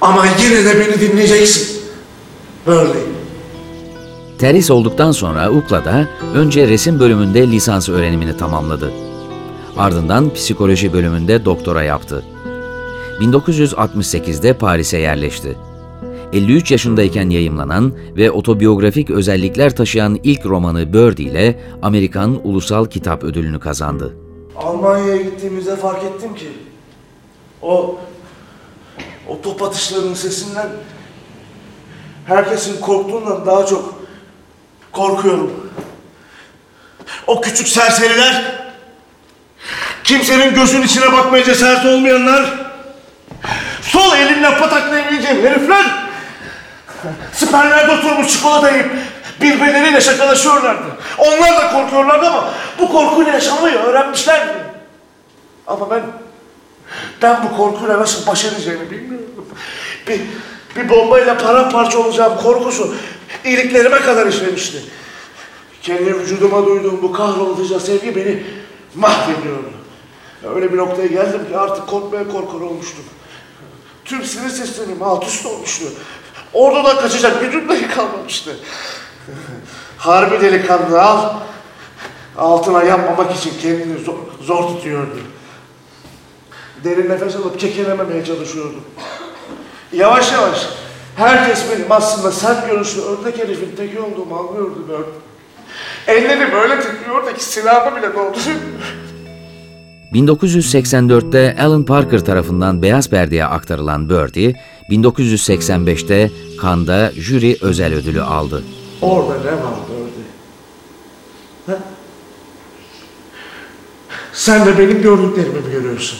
Ama 0.00 0.26
yine 0.26 0.64
de 0.64 0.80
beni 0.80 1.00
dinleyeceksin. 1.00 1.82
Birdie. 2.66 3.02
Terhis 4.38 4.70
olduktan 4.70 5.12
sonra 5.12 5.50
UCLA'da 5.50 6.08
önce 6.34 6.68
resim 6.68 7.00
bölümünde 7.00 7.50
lisans 7.50 7.88
öğrenimini 7.88 8.36
tamamladı. 8.36 9.05
Ardından 9.78 10.34
psikoloji 10.34 10.92
bölümünde 10.92 11.44
doktora 11.44 11.82
yaptı. 11.82 12.24
1968'de 13.20 14.52
Paris'e 14.52 14.98
yerleşti. 14.98 15.56
53 16.32 16.70
yaşındayken 16.70 17.30
yayımlanan 17.30 17.92
ve 18.16 18.30
otobiyografik 18.30 19.10
özellikler 19.10 19.76
taşıyan 19.76 20.20
ilk 20.22 20.46
romanı 20.46 20.92
Birdie 20.92 21.24
ile 21.26 21.60
Amerikan 21.82 22.48
Ulusal 22.48 22.86
Kitap 22.86 23.24
Ödülünü 23.24 23.60
kazandı. 23.60 24.16
Almanya'ya 24.56 25.16
gittiğimizde 25.16 25.76
fark 25.76 26.04
ettim 26.04 26.34
ki 26.34 26.48
o 27.62 27.98
o 29.28 29.40
top 29.42 29.62
atışlarının 29.62 30.14
sesinden 30.14 30.68
herkesin 32.24 32.80
korktuğundan 32.80 33.46
daha 33.46 33.66
çok 33.66 33.94
korkuyorum. 34.92 35.50
O 37.26 37.40
küçük 37.40 37.68
serseriler, 37.68 38.65
kimsenin 40.04 40.54
gözün 40.54 40.82
içine 40.82 41.12
bakmaya 41.12 41.44
cesaret 41.44 41.86
olmayanlar, 41.86 42.44
sol 43.82 44.16
elimle 44.16 44.58
pataklayabileceğim 44.58 45.46
herifler, 45.46 45.84
siperlerde 47.32 47.92
oturmuş 47.92 48.32
çikolata 48.32 48.70
yiyip 48.70 48.90
birbirleriyle 49.40 50.00
şakalaşıyorlardı. 50.00 50.86
Onlar 51.18 51.56
da 51.56 51.72
korkuyorlardı 51.72 52.26
ama 52.26 52.50
bu 52.78 52.92
korkuyla 52.92 53.32
yaşamayı 53.32 53.76
öğrenmişlerdi. 53.76 54.52
Ama 55.66 55.90
ben, 55.90 56.02
ben 57.22 57.36
bu 57.44 57.56
korkuyla 57.56 58.00
nasıl 58.00 58.26
baş 58.26 58.44
edeceğimi 58.44 58.90
bilmiyorum. 58.90 59.26
Bir, 60.08 60.20
bir 60.76 60.88
bombayla 60.88 61.38
paramparça 61.38 61.98
olacağım 61.98 62.32
korkusu 62.42 62.94
iliklerime 63.44 64.00
kadar 64.00 64.26
işlemişti. 64.26 64.82
Kendi 65.82 66.18
vücuduma 66.18 66.66
duyduğum 66.66 67.02
bu 67.02 67.12
kahroluca 67.12 67.80
sevgi 67.80 68.16
beni 68.16 68.42
mahvediyordu. 68.96 69.70
Öyle 70.54 70.72
bir 70.72 70.78
noktaya 70.78 71.06
geldim 71.06 71.48
ki 71.48 71.56
artık 71.58 71.86
korkmaya 71.86 72.28
korkar 72.28 72.60
olmuştum. 72.60 73.04
Tüm 74.04 74.24
sinir 74.24 74.50
sistemim 74.50 75.02
alt 75.02 75.26
üst 75.26 75.46
olmuştu. 75.46 75.84
Orada 76.52 76.84
da 76.84 77.00
kaçacak 77.00 77.40
gücüm 77.40 77.68
dahi 77.68 77.88
kalmamıştı. 77.88 78.56
Harbi 79.98 80.40
delikanlı 80.40 81.02
al. 81.02 81.34
Altına 82.38 82.82
yanmamak 82.82 83.36
için 83.36 83.52
kendini 83.62 83.98
zor, 84.04 84.14
zor 84.42 84.62
tutuyordu. 84.62 85.18
Derin 86.84 87.10
nefes 87.10 87.36
alıp 87.36 87.60
kekelememeye 87.60 88.24
çalışıyordum. 88.24 88.84
Yavaş 89.92 90.32
yavaş 90.32 90.68
herkes 91.16 91.64
benim 91.72 91.92
aslında 91.92 92.32
sert 92.32 92.70
görüşlü 92.70 93.00
ördek 93.00 93.38
herifin 93.38 93.76
teki 93.76 94.00
olduğumu 94.00 94.38
anlıyordu 94.38 94.84
böyle. 94.88 95.25
Elleri 96.06 96.52
böyle 96.52 96.80
titriyordu 96.80 97.34
ki 97.34 97.44
silahımı 97.44 97.96
bile 97.96 98.06
dolduruyor. 98.14 98.56
1984'te 100.12 101.56
Alan 101.62 101.84
Parker 101.84 102.18
tarafından 102.24 102.82
beyaz 102.82 103.10
perdeye 103.10 103.44
aktarılan 103.44 104.08
Birdie, 104.10 104.54
1985'te 104.90 106.30
Cannes'da 106.62 107.12
jüri 107.16 107.56
özel 107.60 107.94
ödülü 107.94 108.22
aldı. 108.22 108.62
Orada 109.02 109.34
ne 109.34 109.52
var 109.52 109.74
böyle? 109.90 110.16
Ha? 111.78 111.82
Sen 114.32 114.66
de 114.66 114.78
benim 114.78 115.02
gördüklerimi 115.02 115.58
mi 115.58 115.72
görüyorsun? 115.72 116.18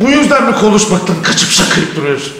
Bu 0.00 0.10
yüzden 0.10 0.44
mi 0.44 0.54
konuşmaktan 0.54 1.22
kaçıp 1.22 1.48
sakayıp 1.48 1.96
duruyorsun? 1.96 2.32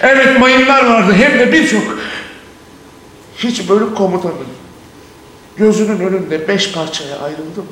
Evet 0.00 0.40
mayınlar 0.40 0.86
vardı 0.86 1.12
hem 1.12 1.38
de 1.38 1.52
birçok. 1.52 1.98
Hiç 3.44 3.68
bölük 3.68 3.96
komutanın 3.96 4.34
gözünün 5.56 6.00
önünde 6.00 6.48
beş 6.48 6.72
parçaya 6.72 7.18
ayrıldı 7.18 7.60
mı? 7.60 7.66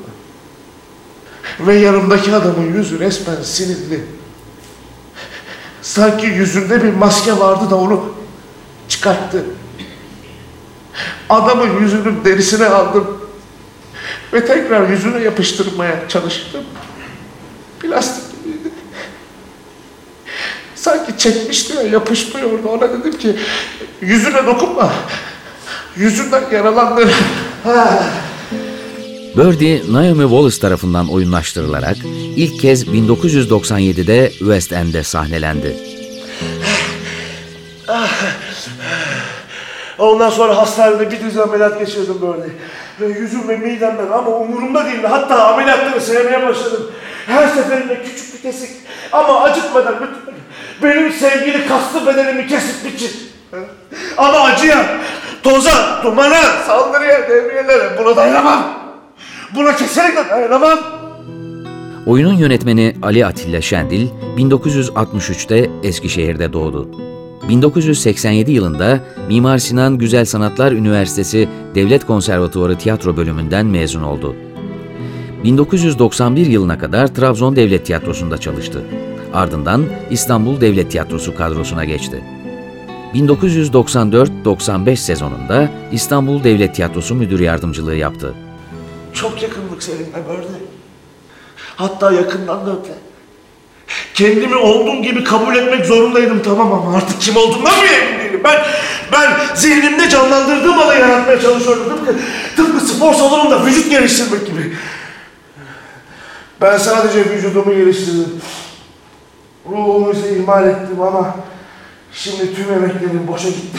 Ve 1.59 1.75
yanımdaki 1.75 2.35
adamın 2.35 2.73
yüzü 2.73 2.99
resmen 2.99 3.41
sinirli. 3.41 4.03
Sanki 5.81 6.25
yüzünde 6.25 6.83
bir 6.83 6.93
maske 6.93 7.39
vardı 7.39 7.69
da 7.69 7.75
onu 7.75 8.13
çıkarttı. 8.89 9.45
Adamın 11.29 11.79
yüzünün 11.79 12.25
derisine 12.25 12.65
aldım. 12.65 13.21
Ve 14.33 14.45
tekrar 14.45 14.89
yüzüne 14.89 15.19
yapıştırmaya 15.19 16.09
çalıştım. 16.09 16.63
Plastik 17.79 18.43
gibiydi. 18.43 18.69
Sanki 20.75 21.17
çekmişti 21.17 21.75
ya 21.75 21.81
yapışmıyordu. 21.81 22.67
Ona 22.69 22.89
dedim 22.89 23.17
ki 23.17 23.35
yüzüne 24.01 24.45
dokunma. 24.45 24.93
Yüzünden 25.97 26.43
yaralandı. 26.51 27.09
Birdie, 29.37 29.81
Naomi 29.91 30.21
Wallace 30.21 30.59
tarafından 30.59 31.09
oyunlaştırılarak 31.09 31.97
ilk 32.35 32.59
kez 32.59 32.87
1997'de 32.87 34.29
West 34.29 34.73
End'de 34.73 35.03
sahnelendi. 35.03 35.77
Ondan 39.97 40.29
sonra 40.29 40.57
hastanede 40.57 41.11
bir 41.11 41.19
dizi 41.19 41.41
ameliyat 41.41 41.79
geçirdim 41.79 42.15
böyle. 42.21 42.43
Ve 43.01 43.19
yüzüm 43.19 43.47
ve 43.47 43.57
midemden 43.57 44.07
ama 44.11 44.29
umurumda 44.29 44.85
değildi. 44.85 45.07
Hatta 45.07 45.53
ameliyatları 45.53 46.01
sevmeye 46.01 46.47
başladım. 46.47 46.91
Her 47.25 47.47
seferinde 47.47 48.03
küçük 48.03 48.33
bir 48.33 48.41
kesik 48.41 48.69
ama 49.11 49.41
acıtmadan 49.41 49.95
bütün 49.95 50.33
benim 50.83 51.13
sevgili 51.13 51.67
kaslı 51.67 52.05
bedenimi 52.05 52.47
kesip 52.47 52.85
biçin. 52.85 53.11
Ama 54.17 54.39
acıya, 54.39 54.99
toza, 55.43 56.01
dumana, 56.03 56.41
saldırıya, 56.67 57.29
devriyelere 57.29 57.97
buna 57.99 58.15
dayanamam. 58.15 58.63
Buna 59.55 59.75
kesinlikle 59.75 60.29
dayanamam. 60.29 60.79
Oyunun 62.05 62.33
yönetmeni 62.33 62.95
Ali 63.01 63.25
Atilla 63.25 63.61
Şendil, 63.61 64.07
1963'te 64.37 65.69
Eskişehir'de 65.83 66.53
doğdu. 66.53 66.89
1987 67.49 68.51
yılında 68.51 68.99
Mimar 69.27 69.57
Sinan 69.57 69.97
Güzel 69.97 70.25
Sanatlar 70.25 70.71
Üniversitesi 70.71 71.49
Devlet 71.75 72.05
Konservatuvarı 72.05 72.77
Tiyatro 72.77 73.17
Bölümünden 73.17 73.65
mezun 73.65 74.03
oldu. 74.03 74.35
1991 75.43 76.45
yılına 76.45 76.77
kadar 76.77 77.07
Trabzon 77.07 77.55
Devlet 77.55 77.85
Tiyatrosu'nda 77.85 78.37
çalıştı. 78.37 78.81
Ardından 79.33 79.85
İstanbul 80.09 80.61
Devlet 80.61 80.91
Tiyatrosu 80.91 81.35
kadrosuna 81.35 81.85
geçti. 81.85 82.23
1994-95 83.15 84.95
sezonunda 84.95 85.69
İstanbul 85.91 86.43
Devlet 86.43 86.75
Tiyatrosu 86.75 87.15
Müdür 87.15 87.39
Yardımcılığı 87.39 87.95
yaptı. 87.95 88.33
Çok 89.13 89.41
yakınlık 89.43 89.83
seninle 89.83 90.27
böyle. 90.29 90.47
Hatta 91.75 92.11
yakından 92.11 92.65
da 92.65 92.71
öte. 92.71 92.93
Kendimi 94.13 94.55
olduğum 94.55 95.01
gibi 95.03 95.23
kabul 95.23 95.55
etmek 95.55 95.85
zorundaydım 95.85 96.41
tamam 96.43 96.73
ama 96.73 96.97
artık 96.97 97.21
kim 97.21 97.37
olduğumdan 97.37 97.73
bile 97.81 97.91
emin 97.95 98.19
değilim. 98.23 98.41
Ben, 98.43 98.65
ben 99.11 99.55
zihnimde 99.55 100.09
canlandırdığım 100.09 100.79
alayı 100.79 100.99
yaratmaya 100.99 101.41
çalışıyordum. 101.41 101.83
Tıpkı, 101.97 102.15
tıpkı 102.55 102.85
spor 102.85 103.13
salonunda 103.13 103.65
vücut 103.65 103.89
geliştirmek 103.89 104.47
gibi. 104.47 104.73
Ben 106.61 106.77
sadece 106.77 107.29
vücudumu 107.29 107.75
geliştirdim. 107.75 108.41
Ruhumu 109.69 110.11
ise 110.11 110.37
ihmal 110.37 110.67
ettim 110.67 111.01
ama 111.01 111.35
şimdi 112.13 112.55
tüm 112.55 112.73
emeklerim 112.73 113.27
boşa 113.27 113.49
gitti. 113.49 113.77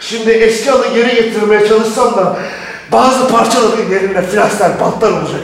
Şimdi 0.00 0.30
eski 0.30 0.70
alı 0.72 0.94
geri 0.94 1.14
getirmeye 1.14 1.68
çalışsam 1.68 2.16
da 2.16 2.38
bazı 2.92 3.28
parçaların 3.28 3.90
yerine 3.90 4.22
flaslar, 4.22 4.80
bantlar 4.80 5.10
olacak. 5.12 5.40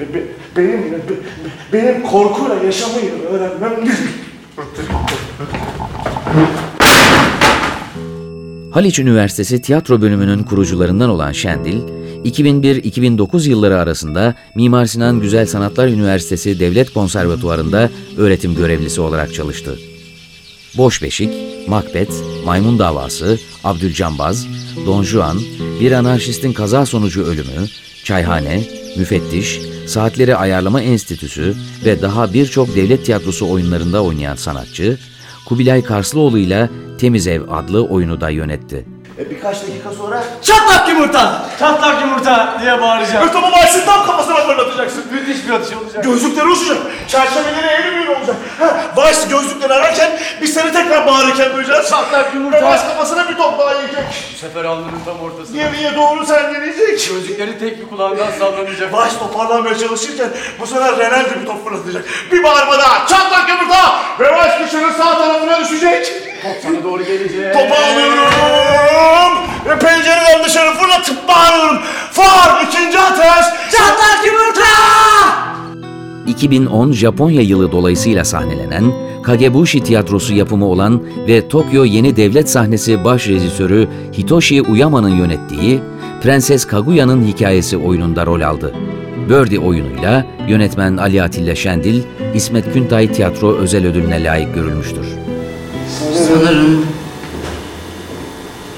Be- 0.00 0.14
be- 0.14 0.26
Benim, 0.56 0.82
be- 0.92 0.98
benim 1.72 2.02
korkuyla 2.02 2.54
yaşamayı 2.64 3.12
öğrenmem 3.30 3.84
gerek. 3.84 3.98
Haliç 8.74 8.98
Üniversitesi 8.98 9.62
Tiyatro 9.62 10.00
Bölümünün 10.00 10.42
kurucularından 10.42 11.10
olan 11.10 11.32
Şendil, 11.32 11.80
2001-2009 12.24 13.48
yılları 13.48 13.78
arasında 13.78 14.34
Mimar 14.54 14.86
Sinan 14.86 15.20
Güzel 15.20 15.46
Sanatlar 15.46 15.88
Üniversitesi 15.88 16.60
Devlet 16.60 16.92
Konservatuvarı'nda 16.92 17.90
öğretim 18.18 18.54
görevlisi 18.54 19.00
olarak 19.00 19.34
çalıştı. 19.34 19.78
Boş 20.76 21.02
Beşik, 21.02 21.30
Macbeth, 21.68 22.12
Maymun 22.44 22.78
Davası, 22.78 23.38
Abdülcambaz, 23.64 24.46
Don 24.86 25.02
Juan, 25.02 25.40
Bir 25.80 25.92
Anarşistin 25.92 26.52
Kaza 26.52 26.86
Sonucu 26.86 27.24
Ölümü, 27.24 27.66
Çayhane, 28.04 28.62
Müfettiş, 28.96 29.60
Saatleri 29.86 30.36
Ayarlama 30.36 30.82
Enstitüsü 30.82 31.54
ve 31.84 32.02
daha 32.02 32.34
birçok 32.34 32.76
devlet 32.76 33.04
tiyatrosu 33.06 33.50
oyunlarında 33.50 34.04
oynayan 34.04 34.36
sanatçı, 34.36 34.98
Kubilay 35.46 35.82
Karslıoğlu 35.82 36.38
ile 36.38 36.70
Temiz 36.98 37.26
Ev 37.26 37.42
adlı 37.50 37.84
oyunu 37.84 38.20
da 38.20 38.30
yönetti. 38.30 38.91
E, 39.18 39.30
birkaç 39.30 39.62
dakika 39.62 39.90
sonra... 39.92 40.24
Çatlak 40.42 40.88
yumurta! 40.88 41.44
Çatlak 41.58 42.00
yumurta 42.00 42.58
diye 42.62 42.80
bağıracağım. 42.82 43.28
Ötümü 43.28 43.52
başını 43.52 43.84
tam 43.84 44.06
kafasına 44.06 44.36
fırlatacaksın. 44.36 45.04
Müthiş 45.12 45.48
bir 45.48 45.52
atış 45.52 45.76
olacak. 45.76 46.04
Gözlükleri 46.04 46.46
uçacak. 46.48 46.76
Çerçeveleri 47.08 47.66
eğri 47.66 47.96
büğrü 47.96 48.10
olacak. 48.10 48.36
Ha, 48.60 48.66
Vice 48.96 49.28
gözlükleri 49.36 49.72
ararken 49.72 50.18
biz 50.42 50.54
seni 50.54 50.72
tekrar 50.72 51.06
bağırırken 51.06 51.52
duyacağız. 51.56 51.90
Çatlak 51.90 52.34
yumurta. 52.34 52.56
Ve 52.62 52.72
Vice 52.74 52.82
kafasına 52.88 53.28
bir 53.28 53.36
top 53.36 53.58
daha 53.58 53.74
yiyecek. 53.74 54.04
Bu 54.34 54.38
sefer 54.38 54.64
alnının 54.64 55.00
tam 55.04 55.20
ortasına. 55.20 55.56
Geriye 55.56 55.96
doğru 55.96 56.26
sen 56.26 56.54
deneyecek. 56.54 57.08
Gözlükleri 57.10 57.58
tek 57.58 57.80
bir 57.80 57.88
kulağından 57.88 58.30
sallanacak. 58.38 58.92
Vice 58.94 59.18
toparlanmaya 59.18 59.78
çalışırken 59.78 60.28
bu 60.60 60.66
sefer 60.66 60.98
Renaldi 60.98 61.40
bir 61.40 61.46
top 61.46 61.64
fırlatacak. 61.64 62.04
Bir 62.32 62.42
bağırma 62.42 62.78
daha. 62.78 63.06
Çatlak 63.06 63.48
yumurta. 63.48 64.00
Ve 64.20 64.34
Vice 64.34 64.64
kışının 64.64 64.92
sağ 64.92 65.18
tarafına 65.18 65.60
düşecek. 65.60 66.31
Top 66.42 66.56
sana 66.62 66.84
doğru 66.84 67.04
gelecek. 67.04 67.52
Topu 67.52 67.74
alıyorum. 67.74 69.38
Ve 69.66 69.78
pencereden 69.78 70.44
dışarı 70.44 70.74
fırlatıp 70.74 71.28
bağırıyorum. 71.28 71.82
Far 72.12 72.62
ikinci 72.66 72.98
ateş. 72.98 73.46
Çatlak 73.72 74.26
yumurta! 74.26 74.62
2010 76.26 76.92
Japonya 76.92 77.40
yılı 77.40 77.72
dolayısıyla 77.72 78.24
sahnelenen 78.24 78.92
Kagebushi 79.22 79.82
tiyatrosu 79.82 80.34
yapımı 80.34 80.66
olan 80.66 81.02
ve 81.28 81.48
Tokyo 81.48 81.84
Yeni 81.84 82.16
Devlet 82.16 82.50
Sahnesi 82.50 83.04
baş 83.04 83.28
rejisörü 83.28 83.88
Hitoshi 84.18 84.62
Uyama'nın 84.62 85.16
yönettiği 85.16 85.80
Prenses 86.22 86.64
Kaguya'nın 86.64 87.24
hikayesi 87.24 87.76
oyununda 87.76 88.26
rol 88.26 88.40
aldı. 88.40 88.74
Birdie 89.28 89.58
oyunuyla 89.58 90.26
yönetmen 90.48 90.96
Ali 90.96 91.22
Atilla 91.22 91.54
Şendil, 91.54 92.02
İsmet 92.34 92.72
Küntay 92.72 93.12
Tiyatro 93.12 93.54
Özel 93.54 93.86
Ödülüne 93.86 94.24
layık 94.24 94.54
görülmüştür. 94.54 95.06
Sanırım 96.28 96.86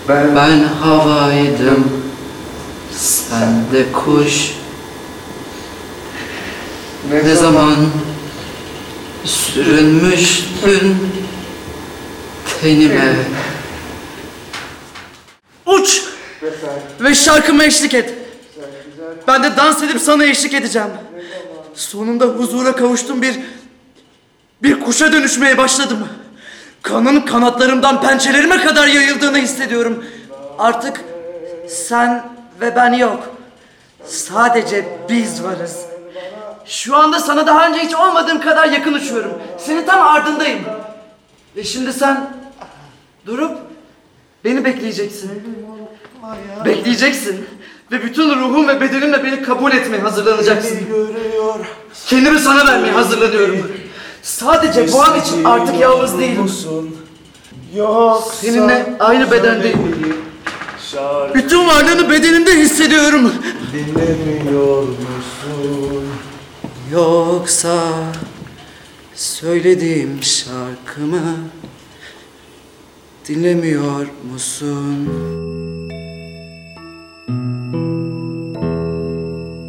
ben, 0.08 0.62
havaydım. 0.62 2.02
Sen 2.92 3.64
de 3.72 3.92
kuş. 3.92 4.52
Ne, 7.10 7.34
zaman 7.34 7.74
sürünmüştün 9.24 10.96
tenime. 12.60 13.16
Uç! 15.66 16.02
Ve 17.00 17.14
şarkıma 17.14 17.64
eşlik 17.64 17.94
et. 17.94 18.14
Ben 19.28 19.42
de 19.42 19.56
dans 19.56 19.82
edip 19.82 20.00
sana 20.00 20.24
eşlik 20.24 20.54
edeceğim. 20.54 20.88
Sonunda 21.74 22.24
huzura 22.24 22.76
kavuştum 22.76 23.22
bir... 23.22 23.34
Bir 24.62 24.80
kuşa 24.80 25.12
dönüşmeye 25.12 25.58
başladım. 25.58 26.08
Kanın 26.84 27.20
kanatlarımdan 27.20 28.00
pençelerime 28.00 28.60
kadar 28.60 28.86
yayıldığını 28.86 29.38
hissediyorum. 29.38 30.04
Artık 30.58 31.00
sen 31.68 32.24
ve 32.60 32.76
ben 32.76 32.92
yok. 32.92 33.28
Sadece 34.04 34.98
biz 35.08 35.44
varız. 35.44 35.80
Şu 36.64 36.96
anda 36.96 37.20
sana 37.20 37.46
daha 37.46 37.68
önce 37.68 37.80
hiç 37.80 37.94
olmadığım 37.94 38.40
kadar 38.40 38.68
yakın 38.68 38.92
uçuyorum. 38.92 39.32
Senin 39.58 39.86
tam 39.86 40.02
ardındayım. 40.02 40.60
Ve 41.56 41.64
şimdi 41.64 41.92
sen 41.92 42.30
durup 43.26 43.58
beni 44.44 44.64
bekleyeceksin. 44.64 45.42
Bekleyeceksin. 46.64 47.46
Ve 47.92 48.02
bütün 48.02 48.30
ruhum 48.40 48.68
ve 48.68 48.80
bedenimle 48.80 49.24
beni 49.24 49.42
kabul 49.42 49.72
etmeye 49.72 50.02
hazırlanacaksın. 50.02 50.78
Kendimi 52.06 52.38
sana 52.38 52.66
vermeye 52.66 52.92
hazırlanıyorum. 52.92 53.72
Sadece 54.24 54.92
bu 54.92 55.02
an 55.02 55.20
için 55.20 55.44
artık 55.44 55.80
yalnız 55.80 56.18
değilim. 56.18 56.50
Yok. 57.76 58.34
Seninle 58.40 58.96
aynı 59.00 59.30
bedendeyim. 59.30 59.78
Bütün 61.34 61.68
varlığını 61.68 62.10
bedenimde 62.10 62.58
hissediyorum. 62.58 63.32
Dinlemiyor 63.72 64.82
musun? 64.82 66.04
Yoksa 66.92 67.78
söylediğim 69.14 70.18
şarkımı 70.22 71.36
dinlemiyor 73.28 74.06
musun? 74.32 75.08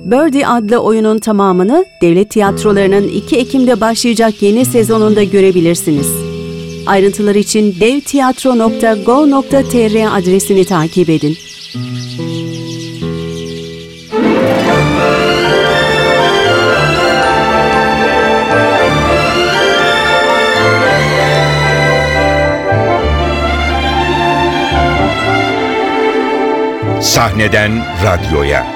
Birdie 0.06 0.48
adlı 0.48 0.78
oyunun 0.78 1.20
tamamını 1.20 1.86
devlet 2.02 2.30
tiyatrolarının 2.30 3.08
2 3.08 3.38
Ekim'de 3.38 3.82
başlayacak 3.82 4.42
yeni 4.42 4.66
sezonunda 4.66 5.24
görebilirsiniz. 5.24 6.08
Ayrıntılar 6.86 7.36
için 7.36 7.76
devtiyatro.go.tr 7.80 10.18
adresini 10.18 10.66
takip 10.66 11.10
edin. 11.10 11.38
Sahneden 27.02 27.72
radyoya. 28.04 28.75